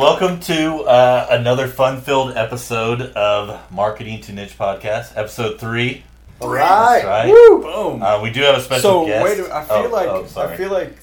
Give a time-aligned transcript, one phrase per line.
[0.00, 6.02] welcome to uh, another fun-filled episode of Marketing to Niche podcast, episode three.
[6.40, 7.02] All right.
[7.02, 7.28] That's right.
[7.30, 7.60] Woo.
[7.62, 8.02] Boom.
[8.02, 9.22] Uh, we do have a special so guest.
[9.24, 10.54] wait, a minute, I feel Oh, like oh, sorry.
[10.54, 10.96] I feel like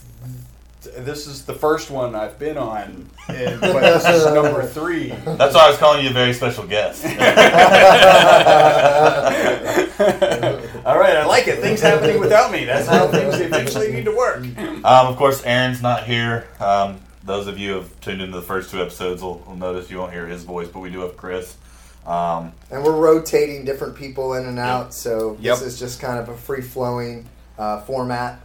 [0.82, 5.10] th- this is the first one I've been on, and, but this is number three.
[5.10, 7.06] That's why I was calling you a very special guest.
[7.06, 7.12] All
[10.98, 11.60] right, I like it.
[11.60, 12.66] Things happening without me.
[12.66, 14.44] That's how things eventually need to work.
[14.58, 16.48] um, of course, Aaron's not here.
[16.60, 19.92] Um, those of you who have tuned into the first two episodes will, will notice
[19.92, 21.56] you won't hear his voice, but we do have Chris.
[22.06, 25.60] Um, And we're rotating different people in and out, so Yep.
[25.60, 27.28] this is just kind of a free flowing
[27.60, 28.40] uh, format.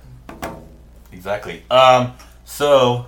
[1.12, 1.62] Exactly.
[1.70, 2.14] Um,
[2.44, 3.06] so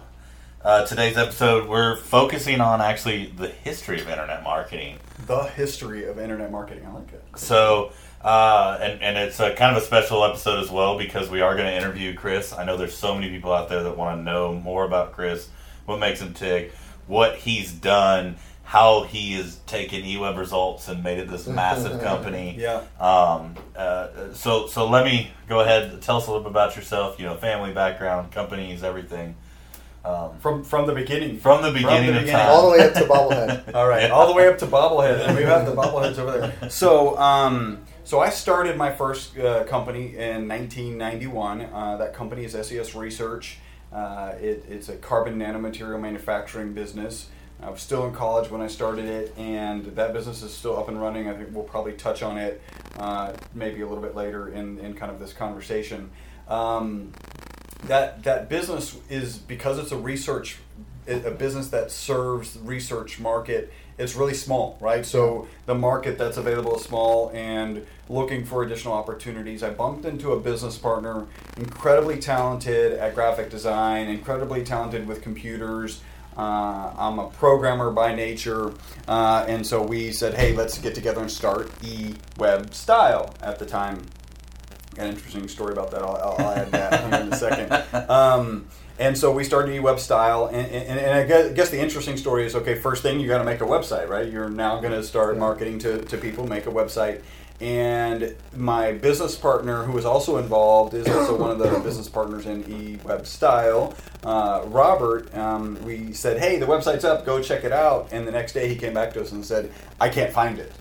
[0.62, 4.98] uh, today's episode, we're focusing on actually the history of internet marketing.
[5.26, 6.86] The history of internet marketing.
[6.86, 7.22] I like it.
[7.36, 11.40] So, uh, and and it's a kind of a special episode as well because we
[11.40, 12.52] are going to interview Chris.
[12.52, 15.48] I know there's so many people out there that want to know more about Chris,
[15.86, 16.72] what makes him tick,
[17.06, 22.56] what he's done, how he has taken eWeb results and made it this massive company.
[22.58, 22.82] Yeah.
[22.98, 26.00] Um, uh, so so let me go ahead.
[26.02, 27.18] Tell us a little bit about yourself.
[27.18, 29.36] You know, family background, companies, everything.
[30.04, 31.38] Um, From from the beginning.
[31.38, 32.32] from the beginning of beginning.
[32.32, 32.50] time.
[32.50, 33.74] All the way up to bobblehead.
[33.74, 36.52] All right, all the way up to bobblehead, and we have the bobbleheads over there.
[36.70, 41.62] So, um, so I started my first uh, company in 1991.
[41.62, 43.56] Uh, that company is SES Research.
[43.94, 47.28] Uh, it, it's a carbon nanomaterial manufacturing business.
[47.62, 50.88] I was still in college when I started it, and that business is still up
[50.88, 51.28] and running.
[51.28, 52.60] I think we'll probably touch on it
[52.98, 56.10] uh, maybe a little bit later in, in kind of this conversation.
[56.48, 57.12] Um,
[57.84, 60.58] that that business is because it's a research
[61.06, 66.76] a business that serves research market it's really small right so the market that's available
[66.76, 72.92] is small and looking for additional opportunities i bumped into a business partner incredibly talented
[72.92, 76.00] at graphic design incredibly talented with computers
[76.36, 78.72] uh, i'm a programmer by nature
[79.08, 83.66] uh, and so we said hey let's get together and start e-web style at the
[83.66, 84.04] time
[84.94, 86.02] got an interesting story about that.
[86.02, 87.84] I'll, I'll, add that here in a second.
[88.10, 88.68] Um,
[88.98, 92.46] and so we started eWeb Style, and, and, and I guess, guess the interesting story
[92.46, 92.76] is okay.
[92.76, 94.30] First thing, you got to make a website, right?
[94.30, 97.20] You're now going to start marketing to, to people, make a website.
[97.60, 102.46] And my business partner, who is also involved, is also one of the business partners
[102.46, 103.94] in eWeb Style.
[104.22, 107.24] Uh, Robert, um, we said, "Hey, the website's up.
[107.24, 109.70] Go check it out." And the next day, he came back to us and said,
[110.00, 110.72] "I can't find it."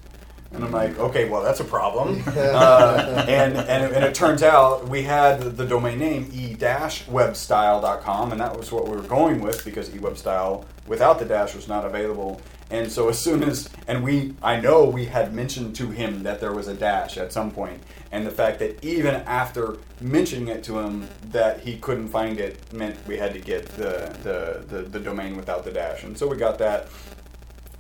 [0.54, 2.24] And I'm like, okay, well, that's a problem.
[2.54, 8.56] Uh, and, and, and it turns out we had the domain name e-webstyle.com, and that
[8.56, 12.40] was what we were going with because e-webstyle without the dash was not available.
[12.70, 16.40] And so as soon as, and we, I know we had mentioned to him that
[16.40, 17.82] there was a dash at some point,
[18.12, 22.74] and the fact that even after mentioning it to him that he couldn't find it
[22.74, 26.04] meant we had to get the, the, the, the domain without the dash.
[26.04, 26.88] And so we got that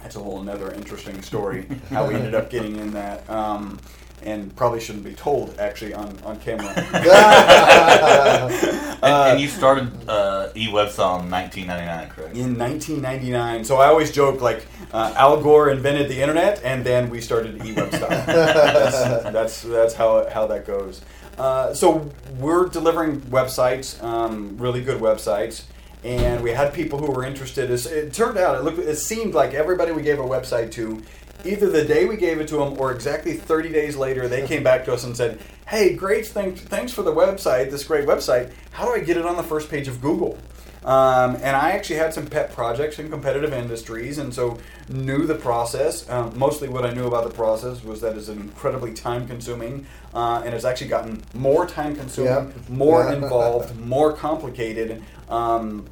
[0.03, 3.79] that's a whole another interesting story how we ended up getting in that um,
[4.21, 6.73] and probably shouldn't be told actually on, on camera.
[9.03, 12.37] And, and you started uh, eWebstyle in 1999, correct?
[12.37, 17.09] in 1999 so i always joke like uh, al gore invented the internet and then
[17.09, 21.01] we started eWebstyle that's, that's, that's how, how that goes.
[21.37, 22.09] Uh, so
[22.39, 25.63] we're delivering websites um, really good websites
[26.03, 27.69] and we had people who were interested.
[27.69, 31.01] It turned out it looked it seemed like everybody we gave a website to,
[31.45, 34.63] either the day we gave it to them or exactly 30 days later, they came
[34.63, 38.51] back to us and said, "Hey, great, thanks, thanks for the website, this great website.
[38.71, 40.37] How do I get it on the first page of Google?"
[40.85, 44.57] Um, and I actually had some pet projects in competitive industries, and so
[44.89, 46.09] knew the process.
[46.09, 50.53] Um, mostly, what I knew about the process was that it's incredibly time-consuming, uh, and
[50.53, 52.69] it's actually gotten more time-consuming, Yep.
[52.69, 53.13] more Yeah.
[53.17, 55.01] involved, more complicated.
[55.29, 55.85] Um,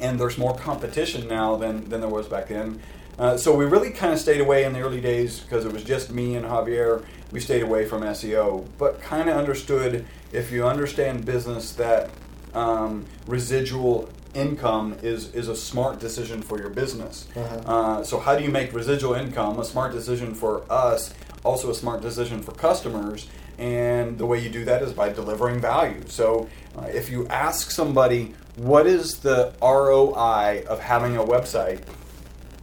[0.00, 2.80] and there's more competition now than, than there was back then.
[3.18, 5.82] Uh, so we really kind of stayed away in the early days because it was
[5.82, 7.04] just me and Javier.
[7.32, 12.10] We stayed away from SEO, but kind of understood if you understand business that
[12.54, 17.26] um, residual income is, is a smart decision for your business.
[17.34, 17.56] Uh-huh.
[17.66, 21.12] Uh, so how do you make residual income a smart decision for us,
[21.44, 23.28] also a smart decision for customers?
[23.58, 26.02] And the way you do that is by delivering value.
[26.06, 31.82] So uh, if you ask somebody, what is the ROI of having a website?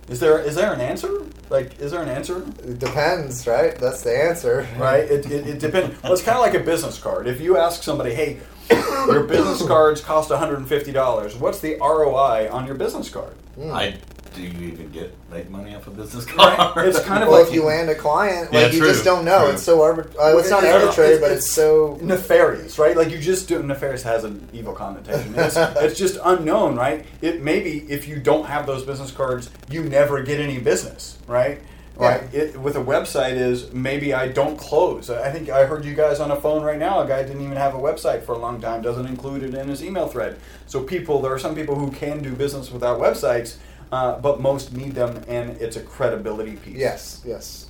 [0.07, 1.25] Is there is there an answer?
[1.49, 2.43] Like, is there an answer?
[2.63, 3.75] It depends, right?
[3.75, 4.67] That's the answer.
[4.77, 5.03] Right?
[5.03, 6.01] It, it, it depends.
[6.01, 7.27] Well, it's kind of like a business card.
[7.27, 8.39] If you ask somebody, hey,
[9.07, 13.35] your business cards cost $150, what's the ROI on your business card?
[13.71, 13.95] I
[14.33, 16.57] do you even get make money off a business Right.
[16.57, 16.87] card?
[16.89, 19.05] It's kind of well, like if you land a client, Yeah, like you true, just
[19.05, 19.45] don't know.
[19.45, 19.53] true.
[19.53, 22.97] It's so arbit- uh, it's not arbitrary, it's- but it's it's so nefarious, right?
[22.97, 25.33] Like you just do nefarious has an evil connotation.
[25.37, 27.05] It's, it's just unknown, right?
[27.21, 31.61] It maybe if you don't have those business cards, you never get any business, right?
[31.97, 32.33] Right.
[32.33, 35.09] It, with a website is maybe I don't close.
[35.09, 36.99] I think I heard you guys on a phone right now.
[37.01, 38.81] A guy didn't even have a website for a long time.
[38.81, 40.37] Doesn't include it in his email thread.
[40.67, 43.57] So people, there are some people who can do business without websites,
[43.91, 47.67] uh, but most need them, and it's a credibility piece yes, yes.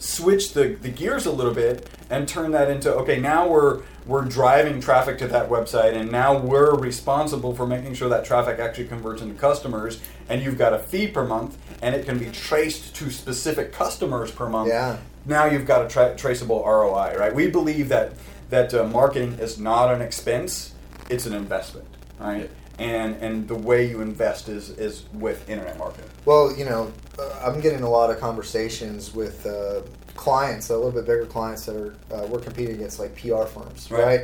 [0.00, 4.24] Switch the, the gears a little bit and turn that into okay now we're we're
[4.24, 8.86] driving traffic to that website and now we're responsible for making sure that traffic actually
[8.86, 10.00] converts into customers
[10.30, 14.30] and you've got a fee per month and it can be traced to specific customers
[14.30, 14.68] per month.
[14.68, 14.96] Yeah.
[15.26, 17.34] now you've got a tra- traceable roi right?
[17.34, 18.12] We believe that
[18.48, 20.74] that uh, marketing is not an expense
[21.10, 21.86] it's an investment
[22.18, 22.50] right
[22.80, 27.40] and and the way you invest is is with internet marketing Well, you know, uh,
[27.44, 29.82] I'm getting a lot of conversations with uh,
[30.16, 33.90] clients, a little bit bigger clients that are uh, we're competing against, like PR firms,
[33.90, 34.04] Right.
[34.04, 34.20] right?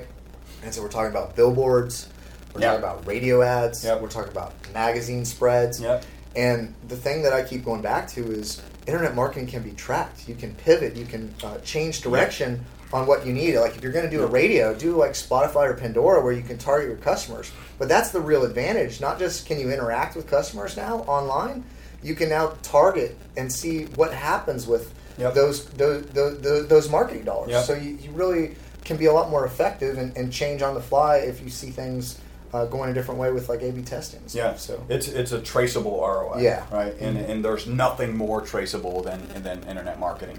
[0.64, 2.08] And so we're talking about billboards,
[2.54, 2.72] we're Yeah.
[2.72, 4.00] talking about radio ads, Yep.
[4.00, 5.80] we're talking about magazine spreads.
[5.80, 6.04] Yep.
[6.34, 10.28] And the thing that I keep going back to is internet marketing can be tracked.
[10.28, 13.56] You can pivot, you can uh, change direction on what you need.
[13.58, 16.42] Like if you're going to do a radio, do like Spotify or Pandora where you
[16.42, 17.50] can target your customers.
[17.78, 19.00] But that's the real advantage.
[19.00, 21.64] Not just can you interact with customers now online,
[22.02, 25.32] you can now target and see what happens with Yep.
[25.34, 27.48] those, those, those those marketing dollars.
[27.50, 27.64] Yep.
[27.64, 30.80] So you, you really can be a lot more effective and, and change on the
[30.82, 32.20] fly if you see things
[32.52, 34.20] uh, going a different way with like A/B testing.
[34.28, 34.56] Yeah.
[34.56, 36.40] So it's it's a traceable ROI.
[36.42, 36.64] Yeah.
[36.70, 37.28] right, and Mhm.
[37.30, 40.38] and there's nothing more traceable than than internet marketing.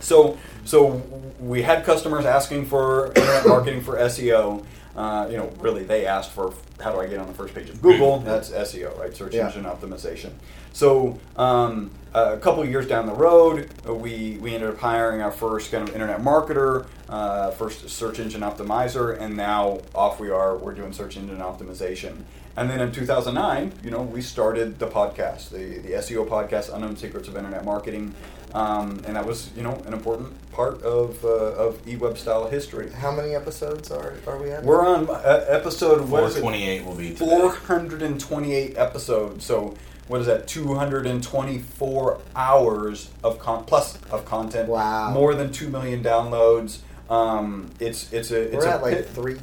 [0.00, 0.36] So
[0.66, 1.02] so
[1.40, 4.62] we had customers asking for internet marketing for SEO.
[4.96, 7.68] Uh, you know, really, they asked for how do I get on the first page
[7.68, 8.18] of Google?
[8.20, 9.14] That's SEO, right?
[9.14, 9.46] Search Yeah.
[9.46, 10.30] engine optimization.
[10.72, 15.20] So um, a couple of years down the road, uh, we we ended up hiring
[15.22, 20.30] our first kind of internet marketer, uh, first search engine optimizer, and now off we
[20.30, 20.56] are.
[20.56, 22.22] We're doing search engine optimization.
[22.58, 26.96] And then in 2009, you know, we started the podcast, the, the SEO podcast, Unknown
[26.96, 28.14] Secrets of Internet Marketing.
[28.56, 32.90] Um, and that was, you know, an important part of, uh, of eWeb style history.
[32.90, 34.64] how many episodes are are we at?
[34.64, 36.40] We're on uh, episode what Four is it?
[36.40, 37.26] twenty eight will be today.
[37.26, 39.44] 428 episodes.
[39.44, 39.74] So
[40.08, 40.46] what is that?
[40.48, 44.68] 224 hours of con- plus of content.
[44.68, 45.10] Wow.
[45.10, 46.78] More than two million downloads.
[47.10, 49.36] Um, it's it's a it's We're a at like pit- three.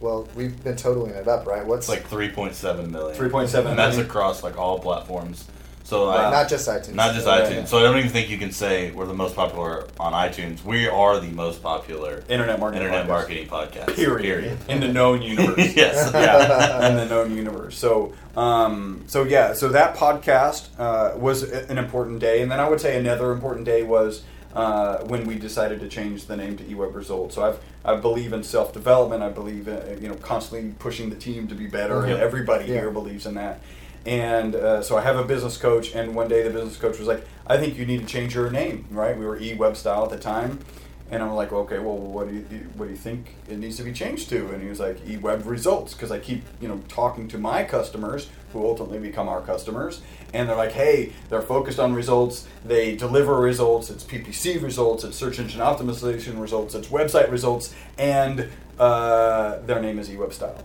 [0.00, 1.64] Well, we've been totaling it up, right?
[1.64, 3.16] What's It's like three point seven million.
[3.18, 5.44] 3.7 and that's across like all platforms.
[5.86, 6.14] So Wow.
[6.16, 6.94] like, not just iTunes.
[6.94, 7.44] not just Right.
[7.44, 7.68] iTunes.
[7.68, 10.64] So I don't even think you can say we're the most popular on iTunes.
[10.64, 12.86] We are the most popular internet marketing.
[12.88, 13.08] internet podcast.
[13.08, 13.94] marketing podcast.
[13.94, 14.22] Period.
[14.22, 14.58] Period.
[14.68, 15.76] In the known universe.
[15.76, 16.10] yes.
[16.14, 17.78] yeah, in the known universe.
[17.78, 22.68] So, um, so yeah, so that podcast uh, was an important day, and then I
[22.68, 24.22] would say another important day was
[24.56, 27.36] uh, when we decided to change the name to eWeb Results.
[27.36, 29.22] So I've I believe in self development.
[29.22, 32.80] I believe in, you know constantly pushing the team to be better, and everybody Yeah.
[32.80, 33.60] here believes in that.
[34.06, 37.08] And uh, so I have a business coach, and one day the business coach was
[37.08, 39.18] like, "I think you need to change your name." Right?
[39.18, 40.60] We were eWeb Style at the time.
[41.08, 42.40] And I'm like, okay, well, what do you
[42.74, 44.48] what do you think it needs to be changed to?
[44.50, 48.28] And he was like, eWeb results, because I keep you know talking to my customers
[48.52, 50.02] who ultimately become our customers,
[50.34, 55.16] and they're like, hey, they're focused on results, they deliver results, it's PPC results, it's
[55.16, 58.48] search engine optimization results, it's website results, and
[58.80, 60.60] uh, their name is eWeb style.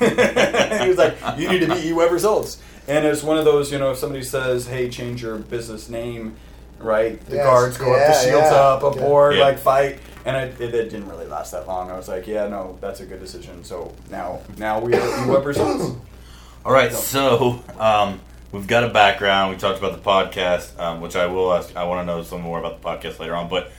[0.82, 3.78] he was like, you need to be eWeb results, and it's one of those, you
[3.78, 6.36] know, if somebody says, hey, change your business name
[6.78, 7.20] right?
[7.26, 8.56] The Yes, guards go up, the shields yeah.
[8.56, 9.02] up, a Yeah.
[9.06, 9.42] board, Yeah.
[9.42, 11.90] like fight, and it, it, it didn't really last that long.
[11.90, 13.64] I was like, yeah, no, that's a good decision.
[13.64, 15.94] So now, now we are web results.
[16.64, 18.18] All right, so um,
[18.50, 19.50] we've got a background.
[19.52, 21.76] We talked about the podcast, um, which I will ask.
[21.76, 23.50] I want to know some more about the podcast later on.
[23.50, 23.70] But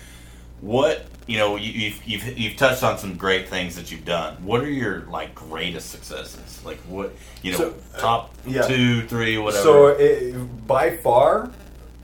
[0.62, 4.44] what you know, you, you've, you've you've touched on some great things that you've done.
[4.44, 6.64] What are your like greatest successes?
[6.66, 8.64] Like what you know, So, uh, top yeah.
[8.64, 9.64] two, three, whatever.
[9.64, 10.34] So it,
[10.68, 11.52] by far,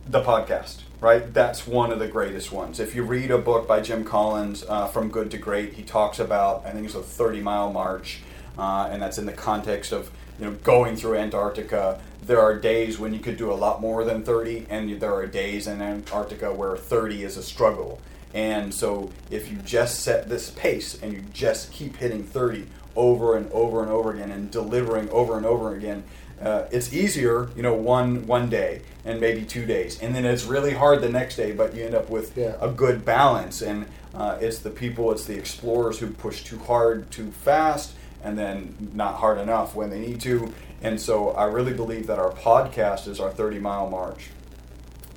[0.08, 1.34] the podcast, right?
[1.34, 2.80] That's one of the greatest ones.
[2.80, 6.20] If you read a book by Jim Collins, uh, From Good to Great, he talks
[6.20, 8.20] about I think it's a 30 mile march,
[8.58, 12.00] uh, and that's in the context of you know going through Antarctica.
[12.24, 15.26] There are days when you could do a lot more than 30, and there are
[15.26, 18.02] days in Antarctica where 30 is a struggle.
[18.38, 23.36] And so, if you just set this pace and you just keep hitting 30 over
[23.36, 26.04] and over and over again and delivering over and over again,
[26.40, 30.46] uh, it's easier, you know, one one day and maybe two days, and then it's
[30.46, 31.52] really hard the next day.
[31.52, 32.54] But you end up with Yeah.
[32.62, 37.10] a good balance, and uh, it's the people, it's the explorers who push too hard,
[37.10, 40.54] too fast, and then not hard enough when they need to.
[40.84, 44.30] And so I really believe that our podcast is our 30 mile march.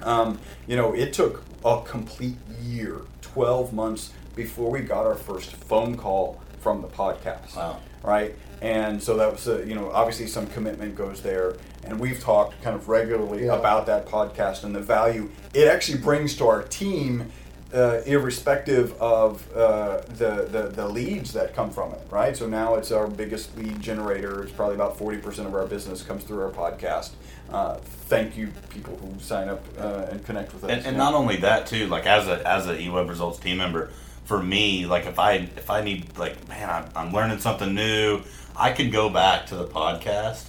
[0.02, 5.52] Um, you know, it took a complete year, 12 months before we got our first
[5.52, 7.56] phone call from the podcast.
[7.56, 7.78] Wow.
[8.02, 8.34] Right?
[8.62, 11.56] And so that was, a, you know, obviously some commitment goes there.
[11.84, 13.56] And we've talked kind of regularly Yeah.
[13.56, 17.30] about that podcast and the value it actually brings to our team,
[17.72, 22.36] uh, irrespective of uh, the, the, the leads that come from it, right?
[22.36, 24.42] So now it's our biggest lead generator.
[24.42, 27.10] It's probably about 40% of our business comes through our podcast.
[27.50, 30.70] Uh, thank you, people who sign up uh, and connect with us.
[30.70, 33.90] and, and not only that too like as a as a eWeb results team member
[34.24, 38.22] for me like if i if i need like man I'm, I'm learning something new
[38.56, 40.44] i could go back to the podcast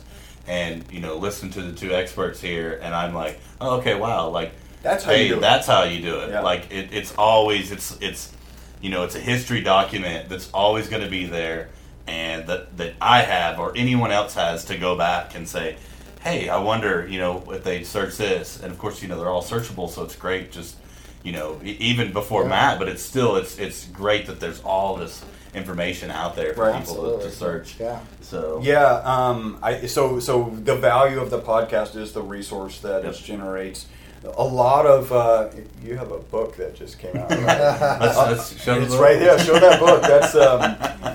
[0.47, 4.29] and you know listen to the two experts here and i'm like oh, okay wow
[4.29, 4.51] like
[4.83, 5.41] That's how hey you do it.
[5.41, 6.41] that's how you do it Yeah.
[6.41, 8.31] like it, it's always it's it's
[8.81, 11.69] you know it's a history document that's always going to be there
[12.07, 15.75] and that that i have or anyone else has to go back and say
[16.23, 19.29] hey i wonder you know if they search this and of course you know they're
[19.29, 20.75] all searchable so it's great just
[21.23, 22.49] you know even before Yeah.
[22.49, 25.23] matt but it's still it's it's great that there's all this
[25.53, 26.79] information out there for Right.
[26.83, 27.99] people to, to search Yeah.
[28.21, 33.03] so Yeah, um, I so so the value of the podcast is the resource that
[33.03, 33.13] Yep.
[33.13, 33.85] it generates.
[34.23, 35.49] A lot of uh,
[35.83, 37.31] you have a book that just came out.
[37.31, 37.41] Right?
[37.99, 39.39] let's, let's show it's right there.
[39.39, 40.01] Show that book.
[40.03, 40.59] That's um,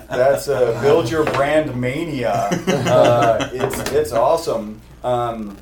[0.09, 2.51] that's uh, build your brand mania.
[2.87, 4.81] Uh, it's it's awesome.
[5.03, 5.57] Um,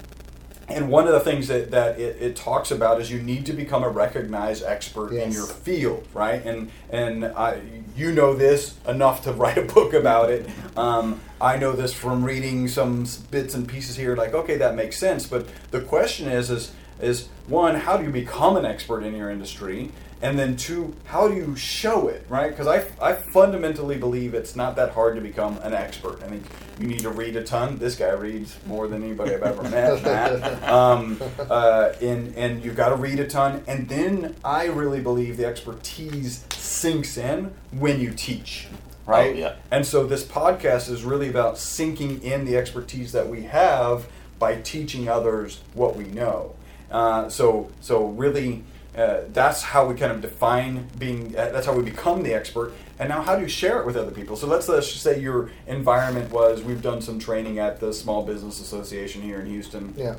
[0.68, 3.52] and one of the things that, that it, it talks about is you need to
[3.52, 6.44] become a recognized expert in your field, right?
[6.44, 7.60] And and I,
[7.96, 10.48] you know this enough to write a book about it.
[10.76, 14.16] Um, I know this from reading some bits and pieces here.
[14.16, 15.26] Like, okay, that makes sense.
[15.26, 19.30] But the question is, is is one, how do you become an expert in your
[19.30, 19.90] industry?
[20.22, 22.48] And then two, how do you show it, right?
[22.48, 26.22] Because I, I fundamentally believe it's not that hard to become an expert.
[26.22, 26.42] I mean,
[26.80, 27.76] you need to read a ton.
[27.76, 30.62] This guy reads more than anybody I've ever met, Matt.
[30.66, 33.64] Um, uh, and, and you've got to read a ton.
[33.66, 38.68] And then I really believe the expertise sinks in when you teach,
[39.04, 39.34] right?
[39.34, 39.56] Oh, yeah.
[39.70, 44.06] And so this podcast is really about sinking in the expertise that we have
[44.38, 46.54] by teaching others what we know.
[46.90, 48.64] Uh, so so really,
[48.96, 51.36] uh, that's how we kind of define being.
[51.36, 52.72] Uh, that's how we become the expert.
[52.98, 54.36] And now, how do you share it with other people?
[54.36, 56.62] So let's let's just say your environment was.
[56.62, 59.94] We've done some training at the Small Business Association here in Houston.
[59.96, 60.16] Yeah.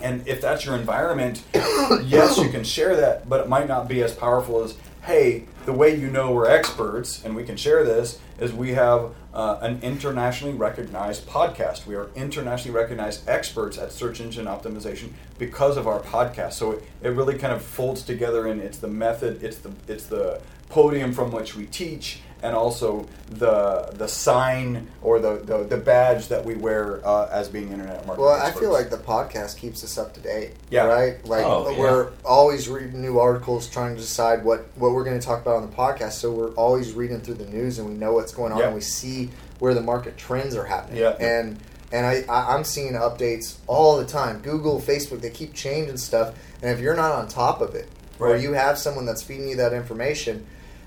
[0.00, 4.02] And if that's your environment, yes, you can share that, but it might not be
[4.02, 8.18] as powerful as, hey, the way you know we're experts, and we can share this,
[8.38, 11.86] is we have uh, an internationally recognized podcast.
[11.86, 16.54] We are internationally recognized experts at search engine optimization because of our podcast.
[16.54, 20.06] So it, it really kind of folds together, and it's the method, it's the it's
[20.06, 20.40] the
[20.70, 26.28] podium from which we teach, and also the the sign or the the, the badge
[26.28, 28.24] that we wear uh, as being internet marketing.
[28.26, 30.52] Well, I feel like the podcast keeps us up to date.
[30.70, 30.84] Yeah.
[30.84, 31.24] Right.
[31.26, 31.78] Like Oh, yeah.
[31.78, 35.56] we're always reading new articles, trying to decide what what we're going to talk about
[35.56, 36.12] on the podcast.
[36.12, 38.66] So we're always reading through the news, and we know what's going on, Yeah.
[38.66, 41.00] and we see where the market trends are happening.
[41.00, 41.16] Yeah.
[41.18, 41.58] And
[41.92, 44.40] and I, I I'm seeing updates all the time.
[44.40, 47.88] Google, Facebook, they keep changing stuff, and if you're not on top of it,
[48.20, 50.46] or you have someone that's feeding you that information.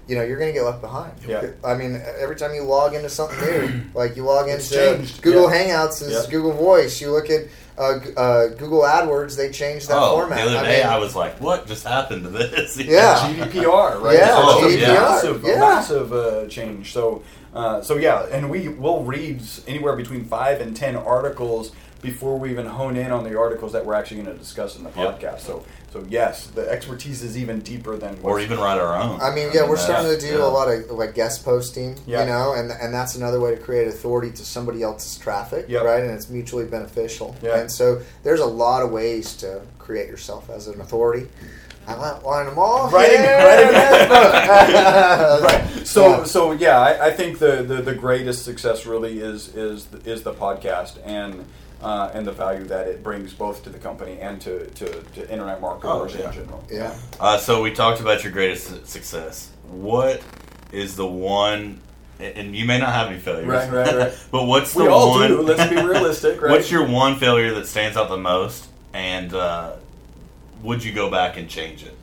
[0.10, 1.13] You know, you're going to get left behind.
[1.28, 1.51] Yeah.
[1.63, 5.51] I mean, every time you log into something new, like you log into changed, Google
[5.51, 5.68] yeah.
[5.68, 6.32] Hangouts, is Yeah.
[6.32, 7.00] Google Voice.
[7.00, 7.42] You look at
[7.78, 10.39] uh, uh, Google AdWords, they changed that oh format.
[10.39, 13.16] the other I day mean, i was like what just happened to this Yeah.
[13.20, 14.18] GDPR, right?
[14.18, 15.60] Yeah, So it's GDPR, massive, yeah.
[15.60, 16.92] massive uh, change.
[16.92, 17.24] So,
[17.54, 22.50] uh, so yeah, and we will read anywhere between five and ten articles before we
[22.50, 25.20] even hone in on the articles that we're actually going to discuss in the Yep.
[25.22, 25.39] podcast.
[25.42, 29.19] So, so yes, the expertise is even deeper than we're or even write our own
[29.22, 30.43] I mean, yeah, we're that's- starting to do yeah.
[30.46, 32.22] a lot of like guest posting, Yeah.
[32.22, 35.84] you know, and and that's another way to create authority to somebody else's traffic, Yep.
[35.84, 36.03] right?
[36.03, 37.36] And it's mutually beneficial.
[37.41, 37.58] Yeah.
[37.60, 41.27] And so there's a lot of ways to create yourself as an authority.
[41.88, 42.88] I outlined them all.
[42.91, 45.41] Writing- here writing- in this book.
[45.43, 45.88] right.
[45.88, 46.24] So, Yeah.
[46.25, 50.34] so yeah, I, I think the, the, the greatest success really is is is the
[50.34, 51.46] podcast and
[51.82, 55.32] uh, and the value that it brings both to the company and to, to, to
[55.32, 56.28] internet marketers Oh, yeah.
[56.28, 56.64] in general.
[56.70, 56.96] yeah.
[57.20, 59.50] Uh, so we talked about your greatest success.
[59.70, 60.22] What
[60.72, 61.82] is the one?
[62.20, 64.18] And you may not have any failures, Right, right, right.
[64.32, 65.30] but what's We the all one?
[65.30, 65.42] do.
[65.42, 66.52] Let's be realistic, right?
[66.52, 68.68] What's your one failure that stands out the most?
[68.94, 69.74] And uh,
[70.62, 71.96] would you go back and change it?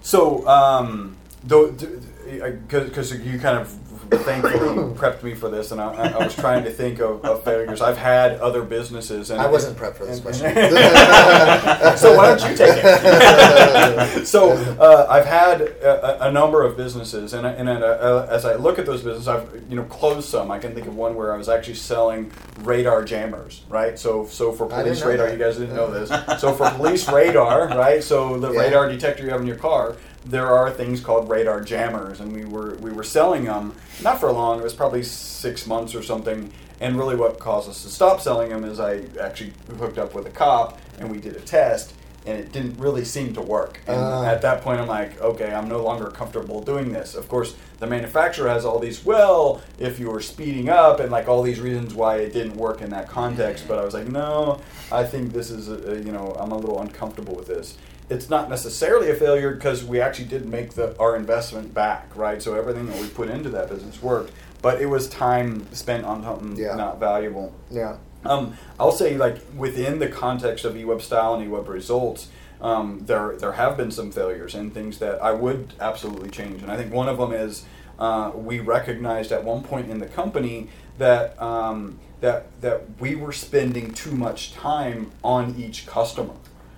[0.00, 3.81] So, um, the, the, because you kind of
[4.18, 4.58] thankfully
[4.94, 7.80] prepped me for this, and I, I was trying to think of, of failures.
[7.80, 10.54] I've had other businesses, and I wasn't prepped for this question.
[11.96, 14.26] so why don't you take it?
[14.26, 18.54] so uh, I've had a, a number of businesses, and, I- and uh, as I
[18.56, 20.50] look at those businesses, I've you know closed some.
[20.50, 23.98] I can think of one where I was actually selling radar jammers, right?
[23.98, 25.32] So so for police radar, that.
[25.32, 26.08] you guys didn't know this.
[26.40, 28.02] So for police radar, right?
[28.02, 28.60] So the Yeah.
[28.60, 29.96] radar detector you have in your car.
[30.24, 34.30] There are things called radar jammers, and we were we were selling them not for
[34.32, 34.60] long.
[34.60, 36.52] It was probably six months or something.
[36.80, 40.26] And really, what caused us to stop selling them is I actually hooked up with
[40.26, 41.94] a cop, and we did a test,
[42.26, 43.80] and it didn't really seem to work.
[43.86, 44.24] And Ah.
[44.24, 47.14] at that point, I'm like, okay, I'm no longer comfortable doing this.
[47.14, 51.28] Of course, the manufacturer has all these, well, if you were speeding up, and like
[51.28, 53.66] all these reasons why it didn't work in that context.
[53.68, 54.60] But I was like, no,
[54.90, 57.76] I think this is, a, a- you know, I'm a little uncomfortable with this.
[58.12, 62.42] It's not necessarily a failure because we actually did make the our investment back, right?
[62.42, 66.22] So everything that we put into that business worked, but it was time spent on
[66.22, 66.74] something Yeah.
[66.74, 67.52] not valuable.
[67.70, 67.96] yeah.
[68.24, 72.28] Um, I'll say, like within the context of eWeb style and eWeb results,
[72.60, 76.62] um, there there have been some failures and things that I would absolutely change.
[76.62, 77.64] And I think one of them is
[77.98, 83.32] uh, we recognized at one point in the company that um, that that we were
[83.32, 86.34] spending too much time on each customer,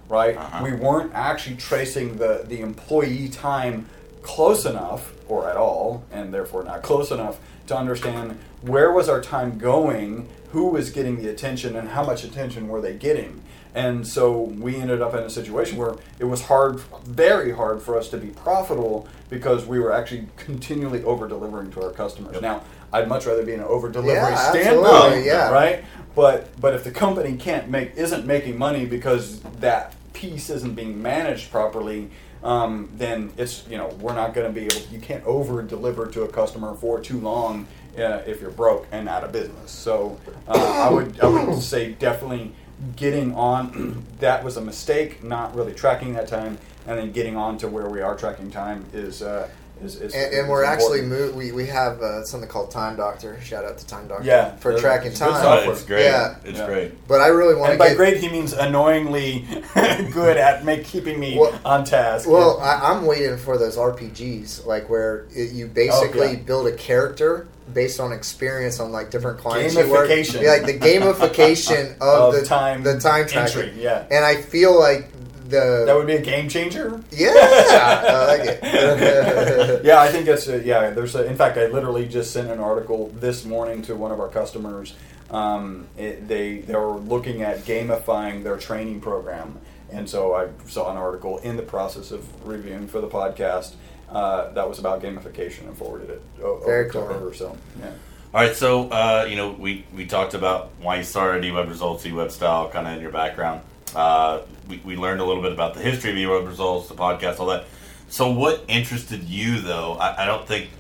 [0.09, 0.37] right?
[0.37, 0.65] Uh-huh.
[0.65, 3.87] We weren't actually tracing the the employee time
[4.23, 9.21] close enough or at all and therefore not close enough to understand where was our
[9.21, 13.43] time going who was getting the attention and how much attention were they getting
[13.75, 17.99] and so we ended up in a situation where it was hard very hard for
[17.99, 22.43] us to be profitable because we were actually continually over delivering to our customers Yep.
[22.43, 22.63] now
[22.93, 25.51] i'd much rather be in an over delivery Yeah, standpoint yeah.
[25.51, 30.75] right but but if the company can't make isn't making money because that piece isn't
[30.75, 32.11] being managed properly
[32.45, 36.07] um, then it's you know we're not going to be able you can't over deliver
[36.07, 37.67] to a customer for too long
[37.99, 41.93] uh, if you're broke and out of business so uh, I would I would say
[41.93, 42.53] definitely
[42.97, 47.57] getting on that was a mistake not really tracking that time and then getting on
[47.59, 49.49] to where we are tracking time is uh,
[49.85, 51.35] is, is And, is we're actually important.
[51.35, 51.37] move.
[51.37, 53.41] We, we have uh, something called Time Doctor.
[53.41, 54.25] Shout out to Time Doctor.
[54.25, 55.33] Yeah, for tracking it's time.
[55.43, 55.73] software.
[55.73, 56.05] it's great.
[56.05, 56.37] Yeah.
[56.45, 56.67] It's Yeah.
[56.67, 57.07] great.
[57.09, 57.97] But I really want and to by get.
[57.97, 59.47] great he means annoyingly
[60.13, 64.67] good at make keeping me Well- on task Well, I, I'm waiting for those RPGs,
[64.67, 66.37] like where it, you basically Oh, yeah.
[66.37, 70.09] build a character based on experience on like different clients you work.
[70.09, 70.47] Gamification.
[70.47, 73.63] Like the gamification of, Of the time the time tracking.
[73.63, 74.07] entry, yeah.
[74.11, 75.14] And I feel like
[75.55, 77.01] the That would be a game changer.
[77.11, 79.85] yeah, I like it.
[79.85, 80.91] yeah, I think it's a, yeah.
[80.91, 84.21] There's a, in fact, I literally just sent an article this morning to one of
[84.21, 84.95] our customers.
[85.31, 89.59] Um, it, they they were looking at gamifying their training program,
[89.91, 93.75] and so I saw an article in the process of reviewing for the podcast
[94.11, 97.35] uh, that was about gamification and forwarded it o- Very over to her.
[97.35, 97.93] So yeah.
[98.33, 102.05] All right, so uh, you know we, we talked about why you started eWeb Results,
[102.05, 103.61] eWeb Style, kind of in your background.
[103.95, 107.39] Uh, we, we learned a little bit about the history of eWeb Results, the podcast,
[107.41, 107.65] all that.
[108.09, 109.95] So what interested you though?
[109.95, 110.71] I, I don't think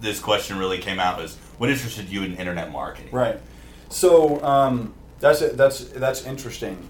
[0.00, 1.20] this question really came out.
[1.22, 3.10] Is what interested you in internet marketing?
[3.12, 3.38] Right.
[3.88, 5.56] So um, that's it.
[5.56, 6.88] That's that's interesting.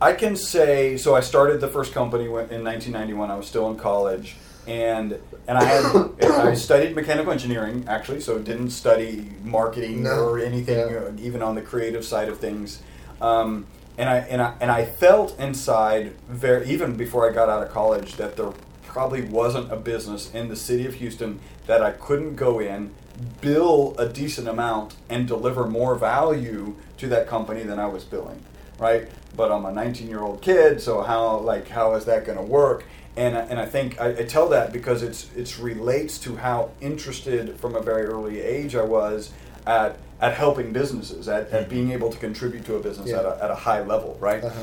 [0.00, 1.14] I can say so.
[1.14, 3.30] I started the first company in 1991.
[3.30, 4.36] I was still in college,
[4.66, 10.26] and and I had I studied mechanical engineering actually, so didn't study marketing No.
[10.28, 10.98] or anything, Yeah.
[10.98, 12.82] uh, even on the creative side of things.
[13.20, 13.66] Um,
[13.98, 17.70] and I and I and I felt inside very even before I got out of
[17.70, 18.52] college that there
[18.84, 22.92] probably wasn't a business in the city of Houston that I couldn't go in,
[23.40, 28.42] bill a decent amount, and deliver more value to that company than I was billing,
[28.78, 29.08] right?
[29.36, 32.44] But I'm a 19 year old kid, so how like how is that going to
[32.44, 32.84] work?
[33.16, 37.58] And and I think I, I tell that because it's it's relates to how interested
[37.60, 39.32] from a very early age I was
[39.66, 43.20] at at helping businesses, at, at being able to contribute to a business Yeah.
[43.20, 44.44] at, a, at a high level, right?
[44.44, 44.62] Uh-huh.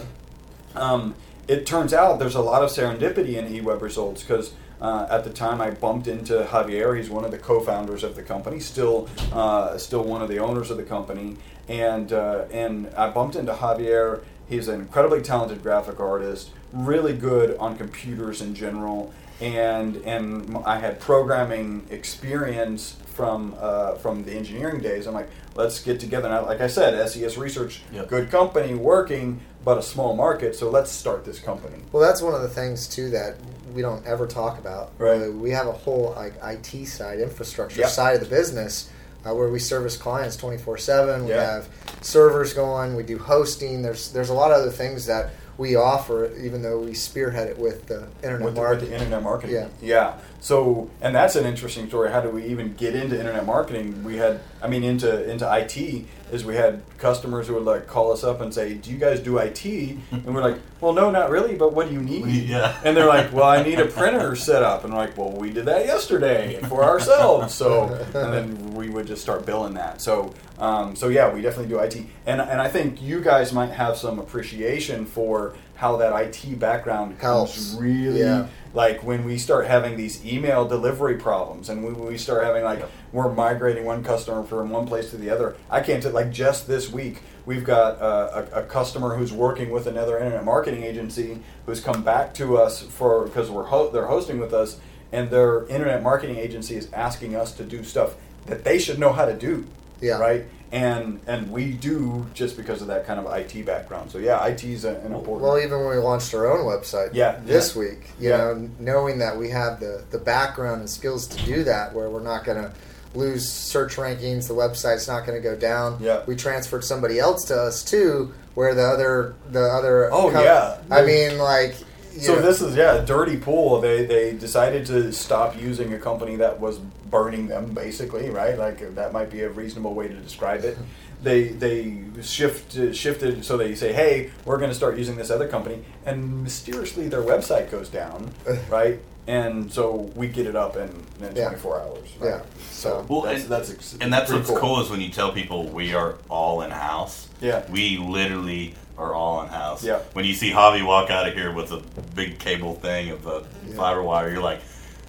[0.75, 1.15] um,
[1.47, 5.31] it turns out there's a lot of serendipity in eWeb results because uh, at the
[5.31, 6.95] time I bumped into Javier.
[6.95, 10.69] He's one of the co-founders of the company, still uh, still one of the owners
[10.69, 14.21] of the company, and uh, and I bumped into Javier.
[14.47, 20.77] He's an incredibly talented graphic artist, really good on computers in general, and and I
[20.77, 25.07] had programming experience from uh, from the engineering days.
[25.07, 26.29] I'm like, let's get together.
[26.29, 28.07] Now, like I said, SES Research, Yep.
[28.07, 30.55] good company, working, but a small market.
[30.55, 31.77] So let's start this company.
[31.91, 33.35] Well, that's one of the things too that
[33.73, 34.91] we don't ever talk about.
[34.99, 35.23] Right.
[35.27, 37.89] Uh, we have a whole like IT side, infrastructure Yep.
[37.89, 38.89] side of the business,
[39.25, 41.25] uh, where we service clients twenty four seven.
[41.25, 41.51] We Yeah.
[41.53, 41.67] have
[42.01, 42.95] servers going.
[42.95, 43.81] We do hosting.
[43.81, 47.57] There's there's a lot of other things that we offer, even though we spearhead it
[47.57, 48.89] with the internet with the, with marketing.
[48.89, 49.55] the internet marketing.
[49.55, 49.67] Yeah.
[49.81, 50.13] Yeah.
[50.39, 52.11] So, and that's an interesting story.
[52.11, 54.03] How do we even get into internet marketing?
[54.03, 58.11] We had, I mean, into into IT is we had customers who would like call
[58.11, 61.29] us up and say, "Do you guys do IT?" And we're like, "Well, no, not
[61.29, 61.55] really.
[61.55, 62.77] But what do you need?" Yeah.
[62.83, 65.51] And they're like, "Well, I need a printer set up." And we're like, "Well, we
[65.51, 70.01] did that yesterday for ourselves." So, and then we would just start billing that.
[70.01, 71.95] So, um, so yeah, we definitely do IT.
[72.25, 77.15] And and I think you guys might have some appreciation for how that IT background
[77.19, 77.53] Helps.
[77.71, 78.47] comes really Yeah.
[78.73, 82.83] like when we start having these email delivery problems and when we start having like
[83.13, 86.67] we're migrating one customer from one place to the other i can't t- like just
[86.67, 91.39] this week we've got uh, a, a customer who's working with another internet marketing agency
[91.65, 94.79] who's come back to us for because we're ho- they're hosting with us
[95.11, 98.15] and their internet marketing agency is asking us to do stuff
[98.47, 99.63] that they should know how to do
[100.01, 100.17] Yeah.
[100.17, 104.11] right and and we do just because of that kind of IT background.
[104.11, 105.41] So yeah, IT is an important.
[105.41, 107.79] Well, even when we launched our own website Yeah, this yeah.
[107.81, 108.37] week, you Yeah.
[108.37, 112.21] know, knowing that we have the, the background and skills to do that, where we're
[112.23, 112.71] not going to
[113.15, 115.97] lose search rankings, the website's not going to go down.
[116.01, 116.21] Yeah.
[116.27, 120.09] We transferred somebody else to us too, where the other the other.
[120.11, 120.77] Oh, yeah.
[120.91, 121.75] I mean, like.
[122.19, 123.79] So know, this is yeah, dirty pool.
[123.81, 128.57] They they decided to stop using a company that was burning them, basically, right?
[128.57, 130.77] Like that might be a reasonable way to describe it.
[131.23, 135.47] They they shift shifted so they say, hey, we're going to start using this other
[135.47, 138.31] company, and mysteriously their website goes down,
[138.69, 138.99] right?
[139.25, 141.47] And so we get it up in, in Yeah.
[141.49, 142.09] 24 hours.
[142.19, 142.29] Right?
[142.29, 142.41] Yeah.
[142.69, 144.79] So Well, that's and, that's ex- and that's what's cool.
[144.79, 147.27] is when you tell people we are all in house.
[147.41, 147.63] Yeah.
[147.71, 149.83] We literally are all in house.
[149.83, 149.99] Yeah.
[150.13, 151.81] When you see Javi walk out of here with a
[152.15, 153.75] big cable thing of a Yeah.
[153.75, 154.59] fiber wire, you're like,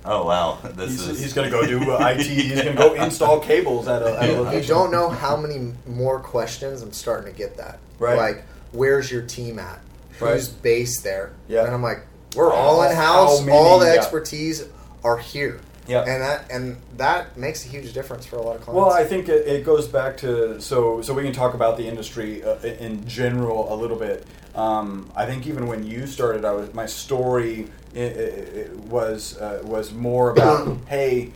[0.05, 1.21] oh wow, this He's, is.
[1.21, 2.21] he's going to go do uh, IT.
[2.27, 5.37] He's going to go install cables at a, at a you, you don't know how
[5.37, 7.79] many more questions I'm starting to get that.
[7.99, 8.17] Right.
[8.17, 9.81] Like, where's your team at?
[10.19, 10.63] Who's Right.
[10.63, 11.33] based there?
[11.49, 11.65] Yeah.
[11.65, 12.01] And I'm like,
[12.37, 13.47] we're all in house.
[13.49, 13.93] All the yeah.
[13.95, 14.69] expertise
[15.03, 15.61] are here.
[15.89, 16.01] Yeah.
[16.03, 18.77] And that and that makes a huge difference for a lot of clients.
[18.77, 21.87] Well, I think it, it goes back to so so we can talk about the
[21.87, 24.27] industry uh, in general a little bit.
[24.55, 29.39] Um, I think even when you started, I was my story i i i was
[29.39, 31.33] uh, was more about hey,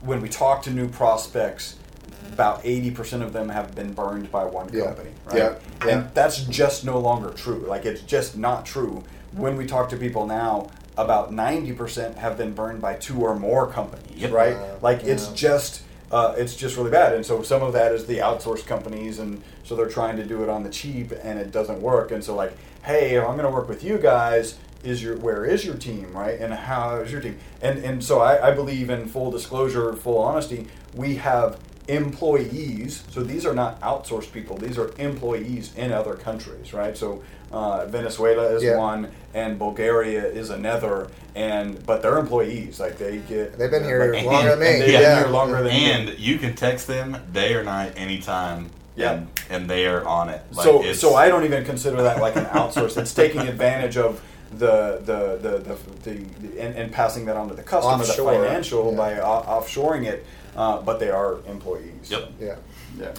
[0.00, 1.76] when we talk to new prospects,
[2.32, 4.86] about eighty percent of them have been burned by one Yeah.
[4.86, 5.36] company, right?
[5.36, 5.54] Yeah.
[5.86, 5.88] Yeah.
[5.98, 7.64] And that's just no longer true.
[7.68, 9.04] Like it's just not true.
[9.32, 13.34] When we talk to people now, about ninety percent have been burned by two or
[13.38, 14.32] more companies, Yep.
[14.32, 14.54] right?
[14.56, 17.14] Uh, like it's just uh, it's just really bad.
[17.14, 20.42] And so some of that is the outsourced companies, and so they're trying to do
[20.42, 22.12] it on the cheap, and it doesn't work.
[22.12, 24.58] And so like, hey, if I'm going to work with you guys.
[24.84, 28.20] Is your where is your team right and how is your team and and so
[28.20, 33.80] I, I believe in full disclosure full honesty we have employees so these are not
[33.80, 37.22] outsourced people these are employees in other countries right so
[37.54, 38.76] uh, Venezuela is Yeah.
[38.76, 39.00] one
[39.32, 44.24] and Bulgaria is another and but they're employees like they get They've been here like,
[44.24, 44.66] longer than me.
[44.72, 45.18] and they've been yeah.
[45.20, 45.88] here longer than you.
[45.94, 48.70] and you can text them day or night, anytime.
[48.96, 49.12] Yeah.
[49.12, 50.40] And, and they are on it.
[50.52, 52.96] Like, so it's- so I don't even consider that like an outsource.
[52.96, 54.20] it's taking advantage of
[54.58, 56.12] the the the the, the,
[56.42, 58.96] the and, and passing that on to the customer, Offshore, the financial yeah.
[59.02, 60.24] by o- offshoring it.
[60.56, 62.08] Uh, but they are employees.
[62.08, 62.22] Yep.
[62.40, 62.56] Yeah.
[63.00, 63.12] Yeah.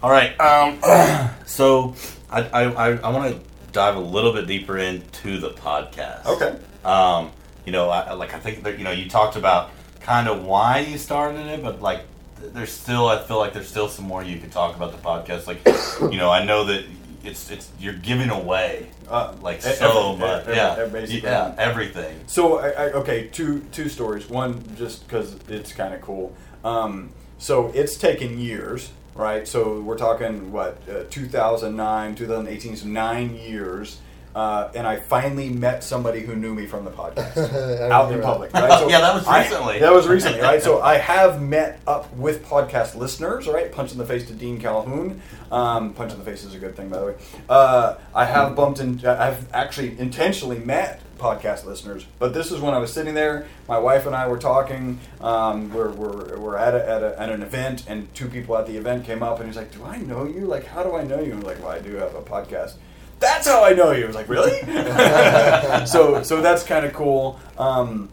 [0.00, 0.32] All right.
[0.40, 0.78] Um,
[1.46, 1.94] so
[2.30, 3.40] I, I, I, I want to
[3.72, 6.26] dive a little bit deeper into the podcast.
[6.26, 6.56] Okay.
[6.84, 7.30] Um,
[7.66, 10.80] you know, I, like I think that you know you talked about kind of why
[10.80, 12.02] you started it, but like
[12.40, 15.46] there's still I feel like there's still some more you could talk about the podcast.
[15.46, 15.60] Like
[16.12, 16.84] you know, I know that
[17.24, 20.40] it's it's you're giving away Uh, like e- so every- much.
[20.42, 21.28] every- yeah, basically.
[21.28, 22.20] yeah, everything.
[22.26, 24.28] So I, I, okay, two two stories.
[24.30, 26.32] One just because it's kind of cool.
[26.64, 29.46] Um, so it's taken years, right?
[29.46, 33.98] So we're talking what uh, 2009, 2018, so nine years.
[34.34, 38.52] Uh, and I finally met somebody who knew me from the podcast out in public.
[38.52, 38.68] that.
[38.68, 38.88] Right?
[38.90, 39.78] Yeah, that was I- recently.
[39.80, 40.62] that was recently, right?
[40.62, 43.72] So I have met up with podcast listeners, right?
[43.72, 45.20] Punch in the face to Dean Calhoun.
[45.50, 47.14] Um, punch in the face is a good thing, by the way.
[47.48, 49.04] Uh, I have bumped in.
[49.04, 53.46] I've actually intentionally met podcast listeners, but this is when I was sitting there.
[53.68, 55.00] My wife and I were talking.
[55.20, 58.66] Um, we're, we're, we're at, a, at, a, at an event, and two people at
[58.66, 60.40] the event came up, and he's like, "Do I know you?
[60.46, 62.74] Like, how do I know you?" I was like, "Well, I do have a podcast."
[63.20, 64.04] That's how I know you.
[64.04, 64.60] I was like, "Really?"
[65.86, 67.38] so so that's kind of cool.
[67.58, 68.08] Um,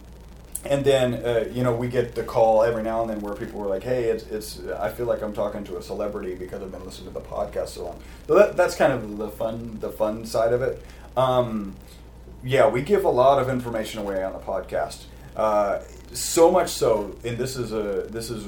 [0.65, 3.59] and then uh, you know we get the call every now and then where people
[3.59, 6.71] were like, "Hey, it's, it's I feel like I'm talking to a celebrity because I've
[6.71, 9.91] been listening to the podcast so long." So that, that's kind of the fun the
[9.91, 10.83] fun side of it.
[11.15, 11.75] Um,
[12.45, 15.05] yeah, we give a lot of information away on the podcast.
[15.35, 15.79] Uh,
[16.13, 18.47] so much so, and this is a this is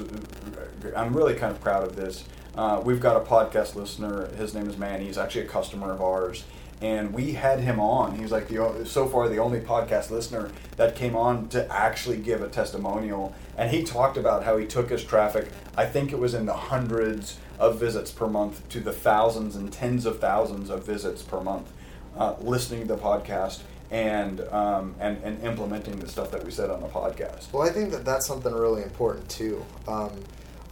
[0.96, 2.24] I'm really kind of proud of this.
[2.54, 4.28] Uh, we've got a podcast listener.
[4.36, 5.06] His name is Manny.
[5.06, 6.44] He's actually a customer of ours,
[6.80, 8.14] and we had him on.
[8.14, 12.18] He was like the so far the only podcast listener that came on to actually
[12.18, 15.48] give a testimonial, and he talked about how he took his traffic.
[15.76, 19.72] I think it was in the hundreds of visits per month to the thousands and
[19.72, 21.72] tens of thousands of visits per month,
[22.16, 26.70] uh, listening to the podcast and um, and and implementing the stuff that we said
[26.70, 27.52] on the podcast.
[27.52, 29.64] Well, I think that that's something really important too.
[29.86, 30.12] Um,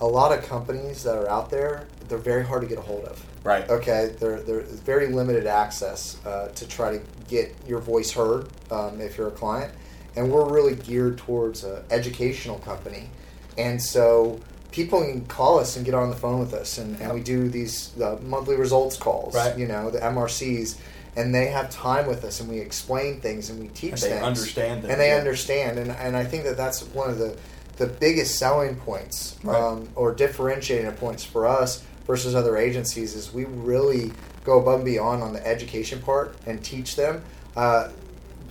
[0.00, 3.05] a lot of companies that are out there, they're very hard to get a hold
[3.05, 3.24] of.
[3.44, 3.68] Right.
[3.68, 9.00] Okay, there there's very limited access uh, to try to get your voice heard um,
[9.00, 9.72] if you're a client,
[10.16, 13.09] and we're really geared towards an educational company,
[13.57, 14.40] and so
[14.72, 17.48] people can call us and get on the phone with us, and, and we do
[17.48, 19.35] these uh, monthly results calls.
[19.35, 19.57] Right.
[19.57, 20.76] You know the MRCs.
[21.16, 24.02] And they have time with us, and we explain things, and we teach them.
[24.02, 25.16] And they things, understand things, and they yeah.
[25.16, 27.37] understand, and, and I think that that's one of the
[27.79, 29.55] the biggest selling points Right.
[29.55, 34.12] um, or differentiating points for us versus other agencies is we really
[34.44, 37.22] go above and beyond on the education part and teach them.
[37.55, 37.88] Uh,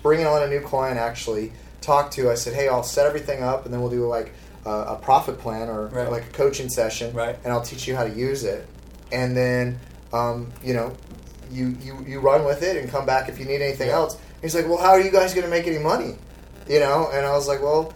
[0.03, 1.51] bringing on a new client, actually
[1.81, 2.29] talked to.
[2.29, 4.31] I said, hey, I'll set everything up, and then we'll do like
[4.65, 6.09] uh, a profit plan or Right.
[6.11, 7.35] like a coaching session, Right.
[7.43, 8.67] and I'll teach you how to use it,
[9.11, 9.79] and then
[10.13, 10.93] um, you know.
[11.51, 13.95] You, you, you run with it and come back if you need anything Yeah.
[13.95, 14.17] else.
[14.41, 16.15] He's like, well, how are you guys going to make any money?
[16.67, 17.93] You know, and I was like, well,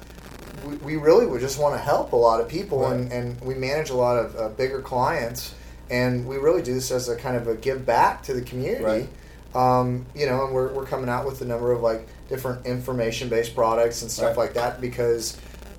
[0.65, 2.93] we, we really would just want to help a lot of people, Right.
[2.93, 5.53] and, and we manage a lot of uh, bigger clients,
[5.89, 8.83] and we really do this as a kind of a give back to the community.
[8.83, 9.09] Right.
[9.55, 13.29] Um, you know, and we're, we're coming out with a number of like different information
[13.29, 14.45] based products and stuff Right.
[14.45, 15.35] like that because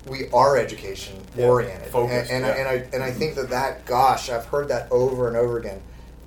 [0.08, 2.64] we are education Yeah, oriented, focused, and, and, yeah.
[2.64, 5.58] I, and I and I think that that gosh, I've heard that over and over
[5.58, 5.80] again.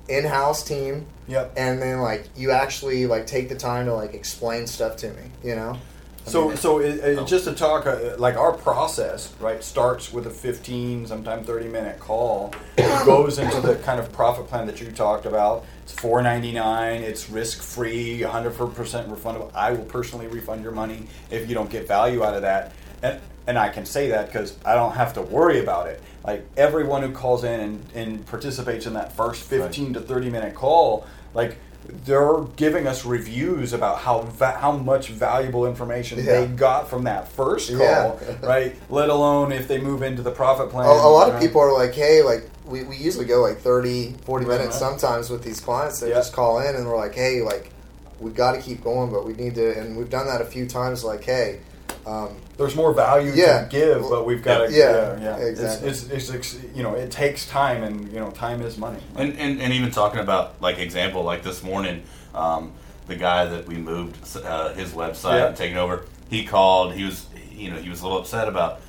[0.08, 1.52] In house team, Yep.
[1.56, 5.22] and then like you actually like take the time to like explain stuff to me,
[5.42, 5.78] you know.
[6.26, 7.24] I So, mean, so it, it, Oh.
[7.24, 11.98] just to talk, uh, like our process, right, starts with a 15, sometimes 30 minute
[12.00, 12.52] call.
[12.78, 15.64] It goes into the kind of profit plan that you talked about.
[15.82, 17.00] It's 4.99.
[17.02, 18.62] It's risk free, 100%
[19.08, 19.50] refundable.
[19.54, 22.72] I will personally refund your money if you don't get value out of that.
[23.02, 26.02] And and I can say that because I don't have to worry about it.
[26.24, 30.54] Like everyone who calls in and, and participates in that first 15 to 30 minute
[30.54, 31.58] call, like
[32.06, 36.40] they're giving us reviews about how va- how much valuable information Yeah.
[36.40, 37.78] they got from that first call,
[38.26, 38.36] Yeah.
[38.42, 38.74] right?
[38.88, 40.86] Let alone if they move into the profit plan.
[40.86, 44.12] a, a lot of people are like, hey, like we, we usually go like 30,
[44.24, 44.88] 40 Right, minutes right.
[44.98, 46.00] sometimes with these clients.
[46.00, 47.70] They just call in and we're like, hey, like
[48.18, 50.66] we got to keep going, but we need to, and we've done that a few
[50.66, 51.04] times.
[51.04, 51.60] Like, hey,
[52.06, 53.64] um, There's more value Yeah.
[53.64, 55.88] to give, but we've got to Yeah, yeah, exactly.
[55.88, 59.00] It's, it's, it's, you know it takes time, and you know time is money.
[59.16, 62.02] And, and, and even talking about like example like this morning,
[62.34, 62.72] um,
[63.06, 65.46] the guy that we moved uh, his website Yeah.
[65.48, 66.94] and taken over, he called.
[66.94, 68.80] He was you know he was a little upset about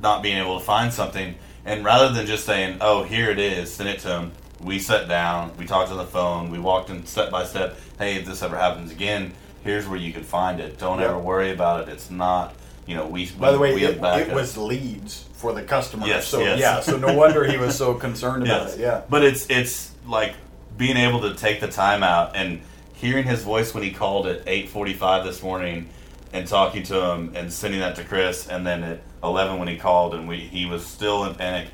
[0.00, 1.34] not being able to find something,
[1.64, 4.32] and rather than just saying, "Oh, here it is," send it to him.
[4.60, 7.76] We sat down, we talked on the phone, we walked in step by step.
[7.98, 9.32] Hey, if this ever happens again,
[9.64, 10.78] here's where you can find it.
[10.78, 11.06] Don't Yeah.
[11.06, 11.92] ever worry about it.
[11.92, 12.54] It's not.
[12.86, 13.26] You know, we.
[13.30, 16.06] By the way, we it, it was leads for the customer.
[16.06, 16.58] Yes, so yes.
[16.58, 18.74] yeah, so no wonder he was so concerned about Yes.
[18.74, 18.80] it.
[18.80, 19.02] Yeah.
[19.08, 20.34] But it's it's like
[20.76, 22.60] being able to take the time out and
[22.94, 25.88] hearing his voice when he called at eight forty five this morning
[26.32, 29.76] and talking to him and sending that to Chris and then at eleven when he
[29.76, 31.68] called and we he was still in panic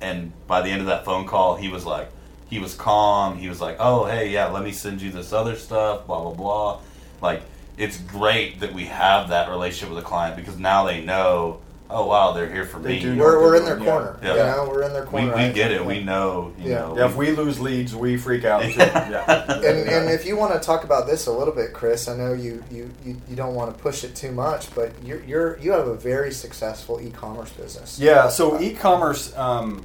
[0.00, 2.08] and by the end of that phone call he was like
[2.48, 5.56] he was calm, he was like, Oh hey yeah, let me send you this other
[5.56, 6.80] stuff, blah blah blah.
[7.24, 7.42] Like
[7.76, 11.60] it's great that we have that relationship with the client because now they know,
[11.90, 13.00] oh wow, they're here for They me.
[13.00, 13.92] do we're, we're they're in their doing, yeah.
[13.92, 14.18] corner.
[14.22, 14.30] Yeah.
[14.34, 15.34] You know, we're in their corner.
[15.34, 15.84] we I- get it.
[15.84, 16.52] We know.
[16.58, 16.78] You Yeah.
[16.80, 16.96] know.
[16.98, 18.62] Yeah, if we lose leads, we freak out.
[18.62, 18.68] Too.
[18.76, 19.10] Yeah.
[19.10, 19.52] yeah.
[19.54, 22.32] and, and if you want to talk about this a little bit, Chris, I know
[22.34, 25.72] you, you, you, you don't want to push it too much, but you're, you're you
[25.72, 27.98] have a very successful e-commerce business.
[27.98, 29.82] Yeah, so e-commerce um,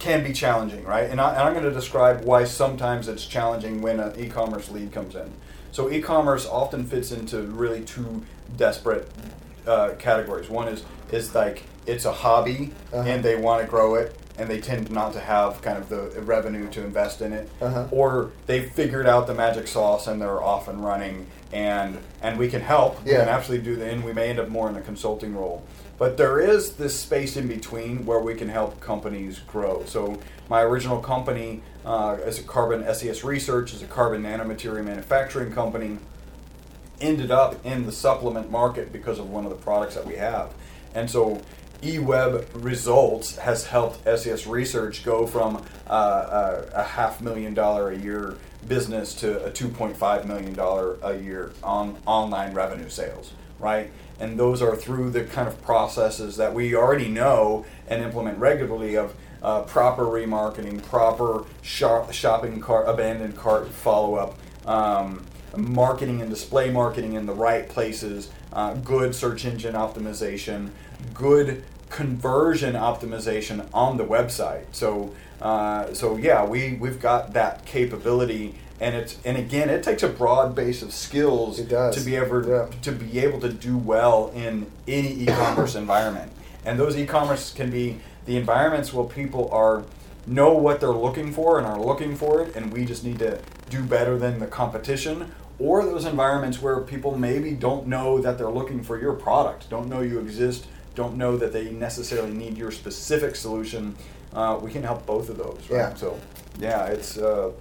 [0.00, 1.08] can be challenging, right?
[1.08, 4.90] And, I, and I'm going to describe why sometimes it's challenging when an e-commerce lead
[4.92, 5.30] comes in.
[5.76, 8.22] So e-commerce often fits into really two
[8.56, 9.10] desperate
[9.66, 10.48] uh, categories.
[10.48, 13.02] One is is like it's a hobby Uh-huh.
[13.06, 16.18] and they want to grow it, and they tend not to have kind of the
[16.22, 17.88] revenue to invest in it, Uh-huh.
[17.90, 22.48] or they've figured out the magic sauce and they're off and running, and and we
[22.48, 23.04] can help.
[23.04, 23.20] We Yeah.
[23.20, 25.62] can absolutely do the, and we may end up more in the consulting role.
[25.98, 29.84] But there is this space in between where we can help companies grow.
[29.86, 35.52] So my original company uh, as a carbon SES Research is a carbon nanomaterial manufacturing
[35.52, 35.98] company
[37.00, 40.52] ended up in the supplement market because of one of the products that we have.
[40.94, 41.40] And so
[41.82, 47.98] eWeb Results has helped SES Research go from uh, a, a half million dollar a
[47.98, 53.90] year business to a 2.5 million dollar a year on online revenue sales, right?
[54.18, 58.96] And those are through the kind of processes that we already know and implement regularly
[58.96, 65.24] of uh, proper remarketing, proper shop, shopping cart, abandoned cart follow up, um,
[65.56, 70.70] marketing and display marketing in the right places, uh, good search engine optimization,
[71.14, 74.64] good conversion optimization on the website.
[74.72, 80.02] So, uh, so yeah, we we've got that capability, and it's and again, it takes
[80.02, 82.66] a broad base of skills to be able Yeah.
[82.82, 86.32] to be able to do well in any e-commerce environment.
[86.64, 89.84] And those e-commerce can be the environments where people are
[90.26, 93.38] know what they're looking for and are looking for it, and we just need to
[93.70, 95.30] do better than the competition.
[95.58, 99.88] Or those environments where people maybe don't know that they're looking for your product, don't
[99.88, 103.96] know you exist, don't know that they necessarily need your specific solution.
[104.34, 105.78] Uh, we can help both of those, right?
[105.78, 105.94] Yeah.
[105.94, 106.18] So,
[106.58, 107.52] yeah, it's uh,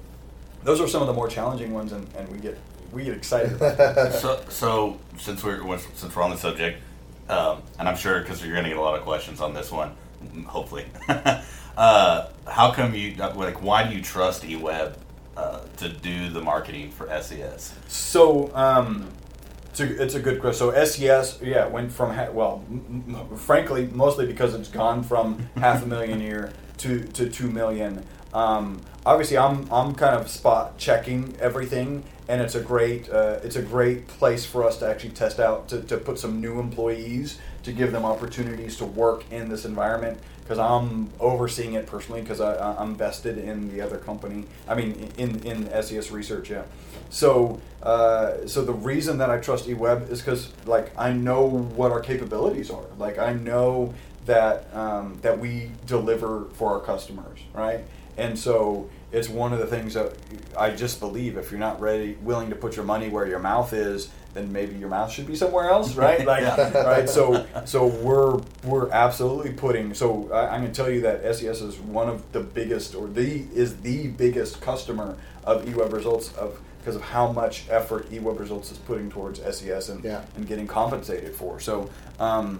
[0.66, 2.58] those are some of the more challenging ones, and, and we get
[2.92, 3.58] we get excited.
[4.20, 6.82] So, so since we're since we're on the subject,
[7.30, 9.72] um, and I'm sure because you're going to get a lot of questions on this
[9.72, 9.96] one,
[10.48, 10.86] hopefully.
[11.78, 13.62] uh, how come you like?
[13.62, 14.98] Why do you trust eWeb
[15.38, 17.74] uh, to do the marketing for SES?
[17.88, 19.10] So, um,
[19.70, 20.72] it's a, it's a good question.
[20.72, 25.50] So SES, yeah, went from ha- well, m- m- frankly, mostly because it's gone from
[25.58, 28.04] half a million a year to to two million.
[28.36, 33.56] Um, obviously, I'm I'm kind of spot checking everything, and it's a great uh, it's
[33.56, 37.40] a great place for us to actually test out to, to put some new employees
[37.64, 42.42] to give them opportunities to work in this environment because I'm overseeing it personally because
[42.42, 44.44] I, I'm vested in the other company.
[44.68, 46.64] I mean, in in SES research, yeah.
[47.10, 51.94] So uh, so the reason that I trust eWeb is because like I know what
[51.94, 52.84] our capabilities are.
[52.98, 53.94] Like I know
[54.26, 57.86] that um, that we deliver for our customers, right?
[58.18, 60.14] And so it's one of the things that
[60.58, 63.74] I just believe if you're not ready, willing to put your money where your mouth
[63.74, 66.26] is, then maybe your mouth should be somewhere else, right?
[66.26, 66.82] Like, Yeah.
[66.84, 67.10] right?
[67.10, 69.94] So, so we're we're absolutely putting.
[69.94, 73.08] So I, I'm going to tell you that SES is one of the biggest, or
[73.08, 78.40] the is the biggest customer of eWeb Results of because of how much effort eWeb
[78.40, 80.22] Results is putting towards SES and Yeah.
[80.36, 81.60] and getting compensated for.
[81.60, 82.60] So, um,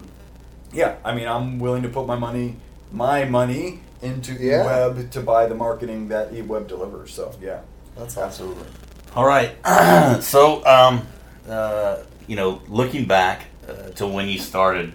[0.72, 2.56] yeah, I mean, I'm willing to put my money,
[2.90, 4.64] my money, into Yeah.
[4.64, 7.12] eWeb to buy the marketing that eWeb delivers.
[7.14, 7.60] So, yeah.
[7.96, 8.24] That's awesome.
[8.28, 8.66] Absolutely.
[9.14, 9.52] All right.
[10.22, 11.06] so, um,
[11.48, 14.92] uh, you know, looking back uh, to when you started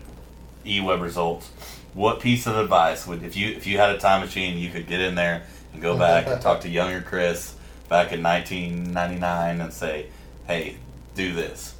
[0.65, 1.49] eWeb results,
[1.93, 4.87] what piece of advice would if you if you had a time machine, you could
[4.87, 7.55] get in there and go back and talk to younger Chris
[7.89, 10.05] back in 1999 and say,
[10.47, 10.77] "Hey,
[11.15, 11.75] do this."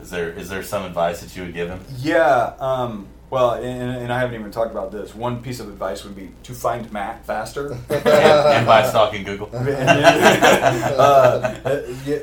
[0.00, 1.80] Is there is there some advice that you would give him?
[1.98, 2.52] Yeah.
[2.60, 5.14] Um, well, and, and I haven't even talked about this.
[5.14, 7.72] One piece of advice would be to find Matt faster.
[7.90, 9.46] and, and by stalking Google.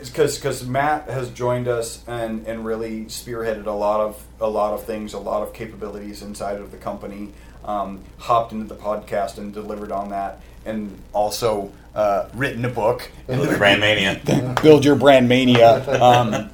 [0.03, 4.49] because because uh, Matt has joined us and, and really spearheaded a lot of a
[4.49, 7.33] lot of things, a lot of capabilities inside of the company.
[7.63, 13.09] Um, hopped into the podcast and delivered on that, and also uh, written a book.
[13.25, 14.21] Brand Mania.
[14.61, 15.83] Build your brand mania.
[15.99, 16.51] Um,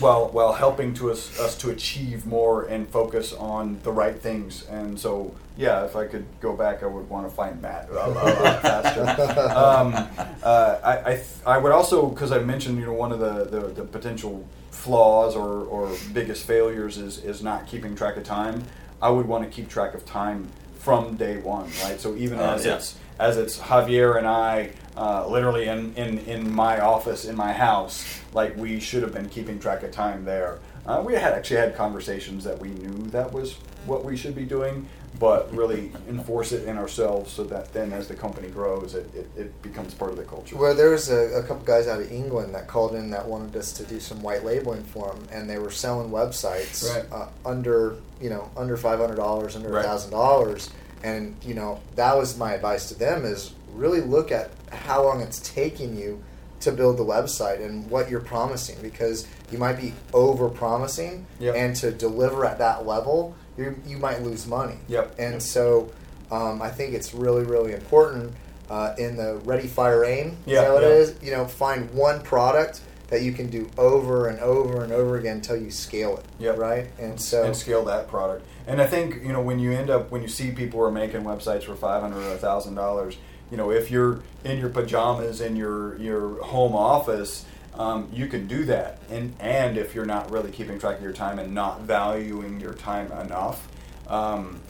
[0.00, 4.66] while while helping to us, us to achieve more and focus on the right things.
[4.68, 7.92] And so, yeah, if I could go back, I would want to find Matt a,
[7.92, 9.04] a lot faster.
[9.54, 9.94] Um,
[10.42, 13.44] uh, I I, th- I would also because I mentioned you know one of the,
[13.44, 18.64] the, the potential flaws or, or biggest failures is is not keeping track of time.
[19.00, 22.00] I would want to keep track of time from day one, right?
[22.00, 22.76] So even Uh, as yeah.
[22.76, 27.52] it's as it's Javier and I, uh, literally in, in, in my office, in my
[27.52, 30.58] house, like we should have been keeping track of time there.
[30.86, 33.54] Uh, we had actually had conversations that we knew that was
[33.86, 34.86] what we should be doing,
[35.18, 39.30] but really enforce it in ourselves so that then as the company grows, it, it,
[39.36, 40.56] it becomes part of the culture.
[40.56, 43.54] Well, there was a, a couple guys out of England that called in that wanted
[43.56, 47.04] us to do some white labeling for them, and they were selling websites Right.
[47.12, 49.84] uh, under you know under five hundred dollars, under a Right.
[49.84, 50.70] thousand dollars,
[51.02, 55.20] and you know that was my advice to them is really look at how long
[55.20, 56.22] it's taking you
[56.60, 61.54] to build the website and what you're promising because you might be over promising Yep.
[61.56, 65.14] and to deliver at that level you you might lose money Yep.
[65.18, 65.42] and Yep.
[65.42, 65.90] so
[66.30, 68.34] um, I think it's really, really important
[68.70, 70.38] uh, in the ready, fire, aim.
[70.46, 70.88] Yeah, is that what yeah.
[70.88, 71.14] it is?
[71.22, 75.36] You know, find one product that you can do over and over and over again
[75.36, 76.24] until you scale it.
[76.38, 76.56] Yep.
[76.56, 76.86] Right.
[76.98, 78.46] And so and scale that product.
[78.66, 80.90] And I think you know when you end up when you see people who are
[80.90, 83.16] making websites for five hundred or thousand dollars,
[83.54, 88.48] you know if you're in your pajamas in your your home office, um, you can
[88.48, 88.98] do that.
[89.10, 92.74] And and if you're not really keeping track of your time and not valuing your
[92.74, 93.68] time enough.
[94.08, 94.60] Um,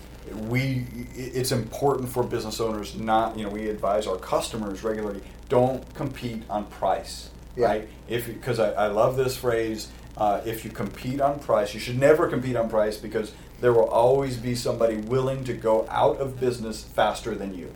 [0.48, 5.82] we it's important for business owners not you know we advise our customers regularly don't
[5.94, 7.66] compete on price Yeah.
[7.66, 11.80] right if because I, I love this phrase uh, if you compete on price you
[11.80, 16.16] should never compete on price because there will always be somebody willing to go out
[16.20, 17.70] of business faster than you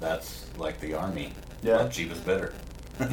[0.00, 1.32] That's like the army.
[1.62, 1.88] Yeah.
[1.88, 2.52] Cheap is better.
[3.00, 3.08] you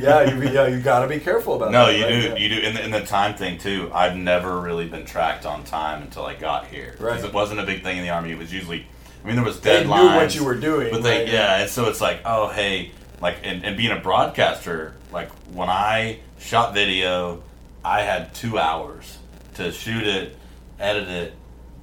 [0.00, 1.96] yeah you yeah you got to be careful about No, that.
[1.98, 2.10] you right?
[2.10, 2.20] do.
[2.28, 2.36] Yeah.
[2.36, 2.60] You do.
[2.68, 3.90] In the, in the time thing too.
[3.92, 6.94] I've never really been tracked on time until I got here.
[6.98, 7.22] Right.
[7.22, 8.30] it wasn't a big thing in the army.
[8.32, 8.86] It was usually.
[9.22, 9.86] I mean, there was They deadlines.
[10.10, 11.28] knew what you were doing, But they, right?
[11.28, 12.90] yeah, and so it's like, oh, hey,
[13.20, 17.42] like, and, and being a broadcaster, like when I shot video,
[17.84, 19.18] I had two hours
[19.56, 20.38] to shoot it,
[20.78, 21.34] edit it,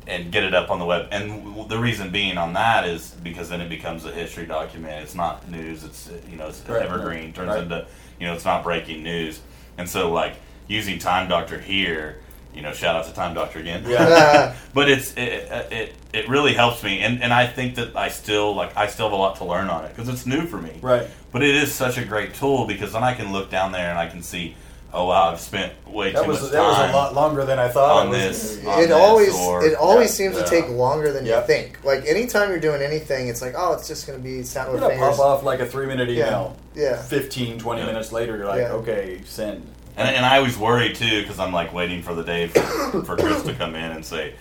[0.07, 1.07] and get it up on the web.
[1.11, 5.03] And the reason being on that is because then it becomes a history document.
[5.03, 5.83] It's not news.
[5.83, 7.25] It's you know, it's Right, evergreen.
[7.25, 7.63] right, Turns right.
[7.63, 7.87] into
[8.19, 9.41] you know, it's not breaking news.
[9.77, 10.35] And so like
[10.67, 12.21] using Time Doctor here,
[12.53, 13.83] you know, shout out to Time Doctor again.
[13.87, 14.55] Yeah.
[14.73, 18.55] but it's it, it it really helps me, and and I think that I still
[18.55, 20.79] like I still have a lot to learn on it because it's new for me.
[20.81, 21.07] Right.
[21.31, 23.99] But it is such a great tool because then I can look down there and
[23.99, 24.55] I can see,
[24.93, 27.45] oh wow, I've spent way That too was much that was time a lot longer
[27.45, 28.05] than I thought.
[28.05, 28.63] on this.
[28.65, 30.43] on it this, always or- it always Yeah, seems yeah.
[30.43, 31.41] to take longer than Yeah.
[31.41, 31.79] you think.
[31.83, 34.79] Like anytime you're doing anything, it's like, oh, it's just going to be snap with
[34.81, 35.17] gonna fingers.
[35.17, 36.27] pop off like a three minute Yeah.
[36.27, 36.55] email.
[36.75, 36.95] Yeah.
[37.01, 37.87] 15, 20 Yeah.
[37.87, 38.71] minutes later, you're like, Yeah.
[38.73, 39.65] okay, send.
[39.97, 42.61] And, and I always worry too because I'm like waiting for the day for,
[43.03, 44.33] for Chris to come in and say,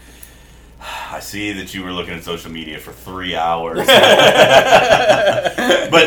[0.88, 3.78] I see that you were looking at social media for three hours.
[3.86, 3.94] but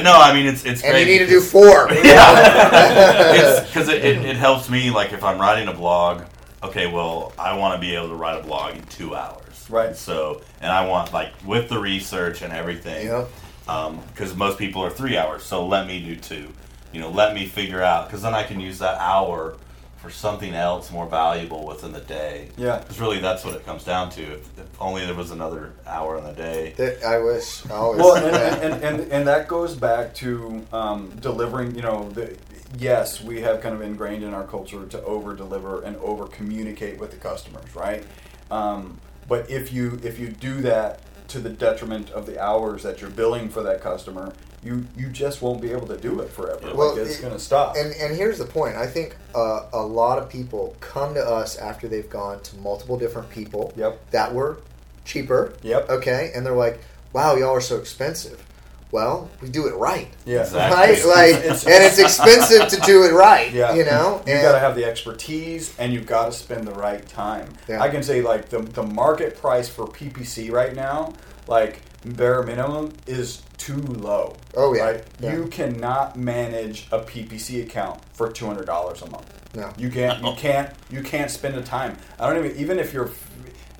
[0.04, 1.90] no, I mean it's it's And great you need to do four.
[2.04, 4.90] yeah, because it, it, it helps me.
[4.92, 6.24] Like if I'm writing a blog,
[6.64, 9.96] okay, well, I want to be able to write a blog in two hours, Right.
[9.96, 13.30] So, and I want like with the research and everything, Yep.
[13.68, 15.44] Um, because most people are three hours.
[15.44, 16.48] So let me do two.
[16.92, 19.56] You know, let me figure out because then I can use that hour
[20.02, 22.50] for something else more valuable within the day.
[22.58, 22.78] Yeah.
[22.80, 24.22] Because really, that's what it comes down to.
[24.22, 26.74] If, if only there was another hour in the day.
[26.78, 27.66] That- I wish.
[27.70, 28.64] I always Well, said and, that.
[28.64, 32.38] and, and, and that goes back to um, delivering, you know, the,
[32.78, 36.98] yes, we have kind of ingrained in our culture to over deliver and over communicate
[36.98, 38.04] with the customers, right?
[38.50, 43.00] Um, but if you if you do that to the detriment of the hours that
[43.02, 44.34] you're billing for that customer,
[44.64, 46.74] you you just won't be able to do it forever.
[46.76, 47.76] Well, like it's it- going to stop.
[47.78, 48.76] And and here's the point.
[48.76, 52.98] I think uh, a lot of people come to us after they've gone to multiple
[52.98, 54.12] different people Yep.
[54.12, 54.58] that were
[55.06, 55.54] cheaper.
[55.64, 55.90] Yep.
[55.90, 56.80] Okay, and they're like,
[57.14, 58.46] "Wow, y'all are so expensive."
[58.92, 60.08] Well, we do it right.
[60.26, 60.40] yeah.
[60.42, 60.76] Exactly.
[60.76, 63.52] Right, like, It's- and it's expensive to do it right.
[63.54, 66.72] Yeah, you know, you got to have the expertise, and you've got to spend the
[66.74, 67.54] right time.
[67.68, 67.82] Yeah.
[67.84, 71.14] I can say like the the market price for PPC right now,
[71.48, 74.36] like bare minimum, is too low.
[74.56, 74.84] Oh, yeah.
[74.84, 75.04] right?
[75.20, 75.34] Yeah.
[75.34, 79.34] You cannot manage a PPC account for two hundred dollars a month.
[79.56, 79.72] No.
[79.78, 80.24] you can't.
[80.24, 80.70] You can't.
[80.90, 81.98] You can't spend the time.
[82.20, 83.10] I don't even even if you're.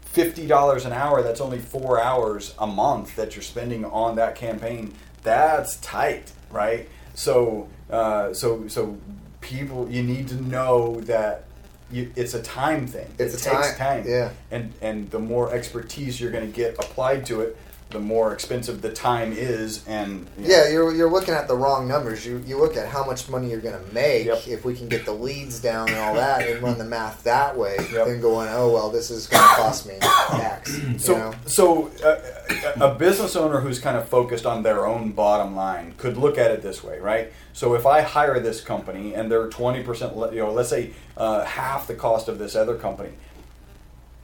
[0.06, 1.22] Fifty dollars an hour.
[1.22, 4.96] That's only four hours a month that you're spending on that campaign.
[5.22, 6.90] That's tight, right?
[7.14, 8.98] So, uh, so, so
[9.40, 11.44] people, you need to know that
[11.92, 13.08] you, it's a time thing.
[13.20, 14.12] It's it a takes time- time.
[14.12, 14.32] yeah.
[14.50, 17.56] And and the more expertise you're going to get applied to it,
[17.90, 19.86] the more expensive the time is.
[19.88, 22.26] And you know, Yeah, you're, you're looking at the wrong numbers.
[22.26, 24.48] You, you look at how much money you're going to make Yep.
[24.48, 27.58] if we can get the leads down and all that and run the math that
[27.58, 27.78] way.
[27.92, 28.06] Yep.
[28.06, 30.80] Then going, oh well, this is going to cost me X.
[31.00, 31.34] So, know?
[31.46, 36.18] so uh, a business owner who's kind of focused on their own bottom line could
[36.18, 37.32] look at it this way, right?
[37.54, 41.46] So, if I hire this company and they're twenty percent, you know, let's say uh,
[41.46, 43.12] half the cost of this other company,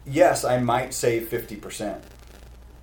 [0.06, 2.04] yes, I might save fifty percent.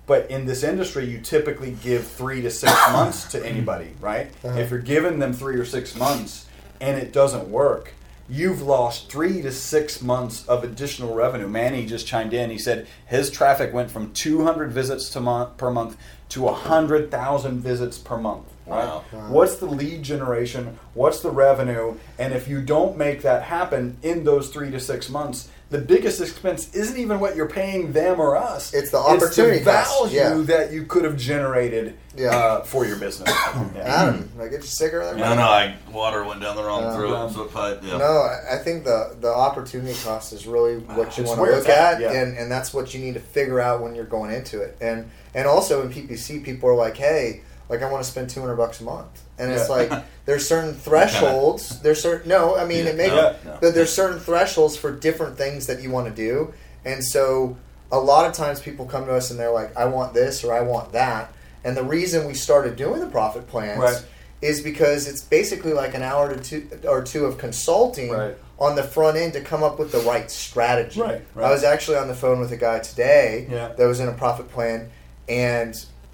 [0.05, 4.31] But in this industry, you typically give three to six months to anybody, right?
[4.43, 4.59] Uh-huh.
[4.59, 6.47] If you're giving them three or six months
[6.81, 7.93] and it doesn't work,
[8.29, 11.47] you've lost three to six months of additional revenue.
[11.47, 12.49] Manny just chimed in.
[12.49, 15.97] He said his traffic went from 200 visits to month, per month
[16.29, 18.47] to 100,000 visits per month.
[18.65, 18.85] Right?
[18.85, 19.03] Wow.
[19.11, 19.29] Wow.
[19.29, 20.79] What's the lead generation?
[20.93, 21.97] What's the revenue?
[22.17, 26.21] And if you don't make that happen in those three to six months, the biggest
[26.21, 28.73] expense isn't even what you're paying them or us.
[28.73, 30.45] It's the opportunity It's the cost, value yeah.
[30.55, 32.29] that you could have generated Yeah.
[32.29, 33.29] uh, for your business.
[33.75, 33.81] Yeah.
[33.83, 35.15] Adam, did I get you sicker there?
[35.15, 37.13] No, no, I water went down the wrong Uh, throat.
[37.15, 37.97] um, so pipe, yeah.
[37.97, 41.67] No, I I think the the opportunity cost is really what you want to look
[41.69, 42.11] at, at, yeah.
[42.11, 44.77] and and that's what you need to figure out when you're going into it.
[44.79, 47.41] And and also in PPC, people are like, hey,
[47.73, 49.91] like I want to spend two hundred bucks a month, and it's like
[50.25, 51.79] there's certain thresholds.
[51.81, 53.57] There's certain no, I mean Yeah, it may, no, no.
[53.61, 56.53] but there's certain thresholds for different things that you want to do,
[56.85, 57.57] and so
[57.91, 60.53] a lot of times people come to us and they're like, I want this or
[60.53, 63.79] I want that, and the reason we started doing the profit plans.
[63.79, 64.05] Right.
[64.41, 68.35] Is because it's basically like an hour to two or two of consulting Right.
[68.59, 70.99] on the front end to come up with the right strategy.
[70.99, 71.21] Right.
[71.37, 73.69] I was actually on the phone with a guy today Yeah.
[73.69, 74.89] that was in a profit plan,
[75.29, 75.73] and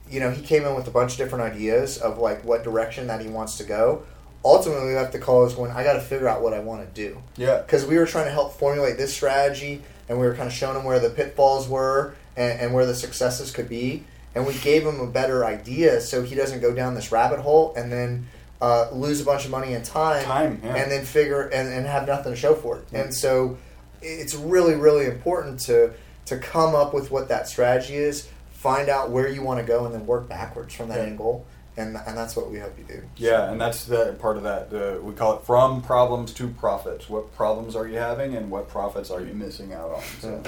[0.10, 3.08] you know he came in with a bunch of different ideas of like what direction
[3.08, 4.04] that he wants to go.
[4.44, 6.82] Ultimately, we have to call is when I got to figure out what I want
[6.88, 7.58] to do Yeah.
[7.58, 10.78] because we were trying to help formulate this strategy, and we were kind of showing
[10.78, 14.06] him where the pitfalls were and, and where the successes could be,
[14.36, 17.74] and we gave him a better idea so he doesn't go down this rabbit hole,
[17.76, 18.28] and then
[18.62, 20.76] uh, lose a bunch of money and time, Time, yeah.
[20.76, 22.86] and then figure and, and have nothing to show for it.
[22.94, 23.58] And so
[24.02, 25.92] it's really really important to
[26.28, 28.30] to come up with what that strategy is,
[28.60, 31.06] find out where you want to go, and then work backwards from that Yeah.
[31.06, 31.46] end goal.
[31.78, 33.02] And, and that's what we hope you do.
[33.16, 34.74] Yeah, and that's the part of that.
[34.74, 37.08] Uh, we call it from problems to profits.
[37.10, 40.02] What problems are you having, and what profits are you missing out on?
[40.20, 40.44] So,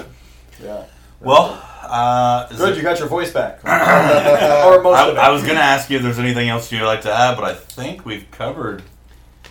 [0.62, 0.84] yeah.
[1.20, 2.70] Well, uh, good.
[2.72, 5.18] it- You got your voice back, or most I, of it.
[5.20, 7.44] I was going to ask you if there's anything else you'd like to add, but
[7.44, 8.82] I think we've covered.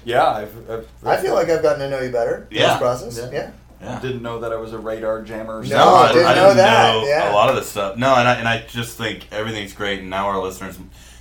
[0.06, 2.48] Yeah, I've, I've, I feel like I've gotten to know you better.
[2.52, 2.68] Yeah.
[2.74, 3.18] This process.
[3.18, 3.32] Yeah.
[3.32, 3.52] Yeah.
[3.82, 4.00] Yeah.
[4.00, 5.60] didn't know that I was a radar jammer.
[5.60, 5.80] or No, something.
[5.80, 7.32] I didn't know that, yeah.
[7.32, 7.98] a lot of this stuff.
[7.98, 10.78] No, and I, and I just think everything's great, and now our listeners,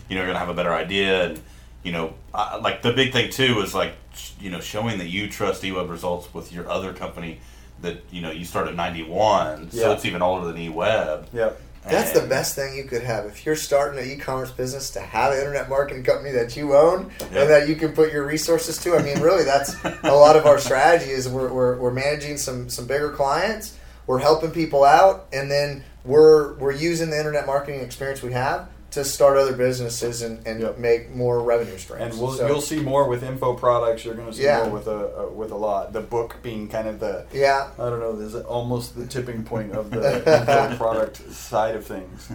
[0.09, 1.41] you know, are gonna have a better idea, and
[1.83, 3.95] you know, I, like the big thing too is like,
[4.39, 7.41] you know, showing that you trust eWeb results with your other company
[7.81, 11.27] that you know you started '91, so it's even older than eWeb.
[11.33, 11.61] Yep.
[11.85, 13.25] That's the best thing you could have.
[13.25, 17.11] If you're starting an e-commerce business to have an internet marketing company that you own
[17.21, 17.41] Yeah.
[17.41, 18.97] and that you can put your resources to.
[18.97, 22.69] I mean, really, that's a lot of our strategy is we're, we're, we're managing some,
[22.69, 23.77] some bigger clients.
[24.07, 25.27] We're helping people out.
[25.33, 30.23] And then we're, we're using the internet marketing experience we have to start other businesses
[30.23, 30.79] and, and Yep.
[30.79, 32.03] make more revenue streams.
[32.15, 34.05] And we'll, So, you'll see more with info products.
[34.05, 34.65] You're going to see Yeah.
[34.65, 35.93] more with a, uh, with a lot.
[35.93, 37.69] The book being kind of the yeah.
[37.79, 38.15] I don't know.
[38.17, 42.29] There's almost the tipping point of the info product side of things.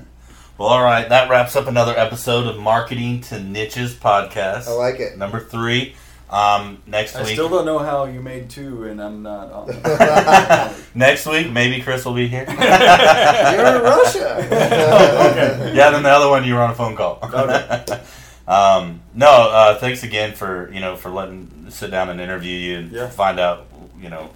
[0.57, 4.69] Well, all right, that wraps up another episode of Marketing to Niches podcast.
[4.69, 5.17] I like it.
[5.17, 5.95] Number three.
[6.29, 10.73] Um, next I week, still don't know how you made two, and I'm not on.
[10.95, 12.45] next week, maybe Chris will be here.
[12.49, 14.35] You're in Russia.
[14.39, 15.73] okay.
[15.75, 17.19] yeah, then the other one you were on a phone call.
[17.23, 17.99] Okay.
[18.47, 22.77] um, no, uh, thanks again for you know for letting sit down and interview you
[22.79, 23.09] and Yeah.
[23.09, 23.67] find out
[24.01, 24.29] you know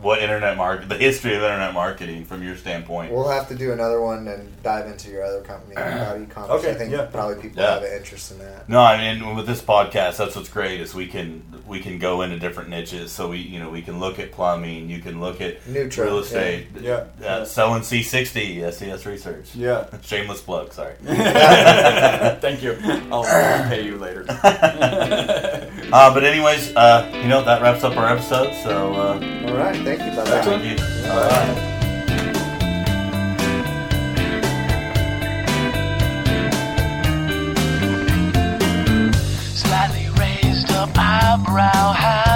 [0.00, 3.12] what internet market, the history of internet marketing from your standpoint.
[3.12, 6.50] We'll have to do another one and dive into your other company about e-commerce.
[6.60, 7.06] Okay, I think yeah.
[7.06, 7.74] probably people Yeah.
[7.74, 8.68] have an interest in that.
[8.68, 12.22] No, I mean with this podcast, that's what's great is we can we can go
[12.22, 13.12] into different niches.
[13.12, 16.18] So we you know we can look at plumbing, you can look at Neutral, real
[16.18, 17.04] estate, Yeah.
[17.24, 19.54] uh, selling C60, SES Research.
[19.54, 19.86] Yeah.
[20.02, 20.94] Shameless plug, sorry.
[21.04, 22.76] Thank you.
[23.12, 23.22] I'll
[23.68, 24.24] pay you later.
[25.92, 28.54] Uh, but anyways, uh, you know that wraps up our episode.
[28.62, 28.94] So.
[28.94, 29.76] Uh, All right.
[29.84, 30.10] Thank you.
[30.16, 30.40] Bye.
[30.42, 30.76] Thank you.
[31.08, 31.68] Bye.
[39.54, 42.31] Slightly raised up eyebrow high.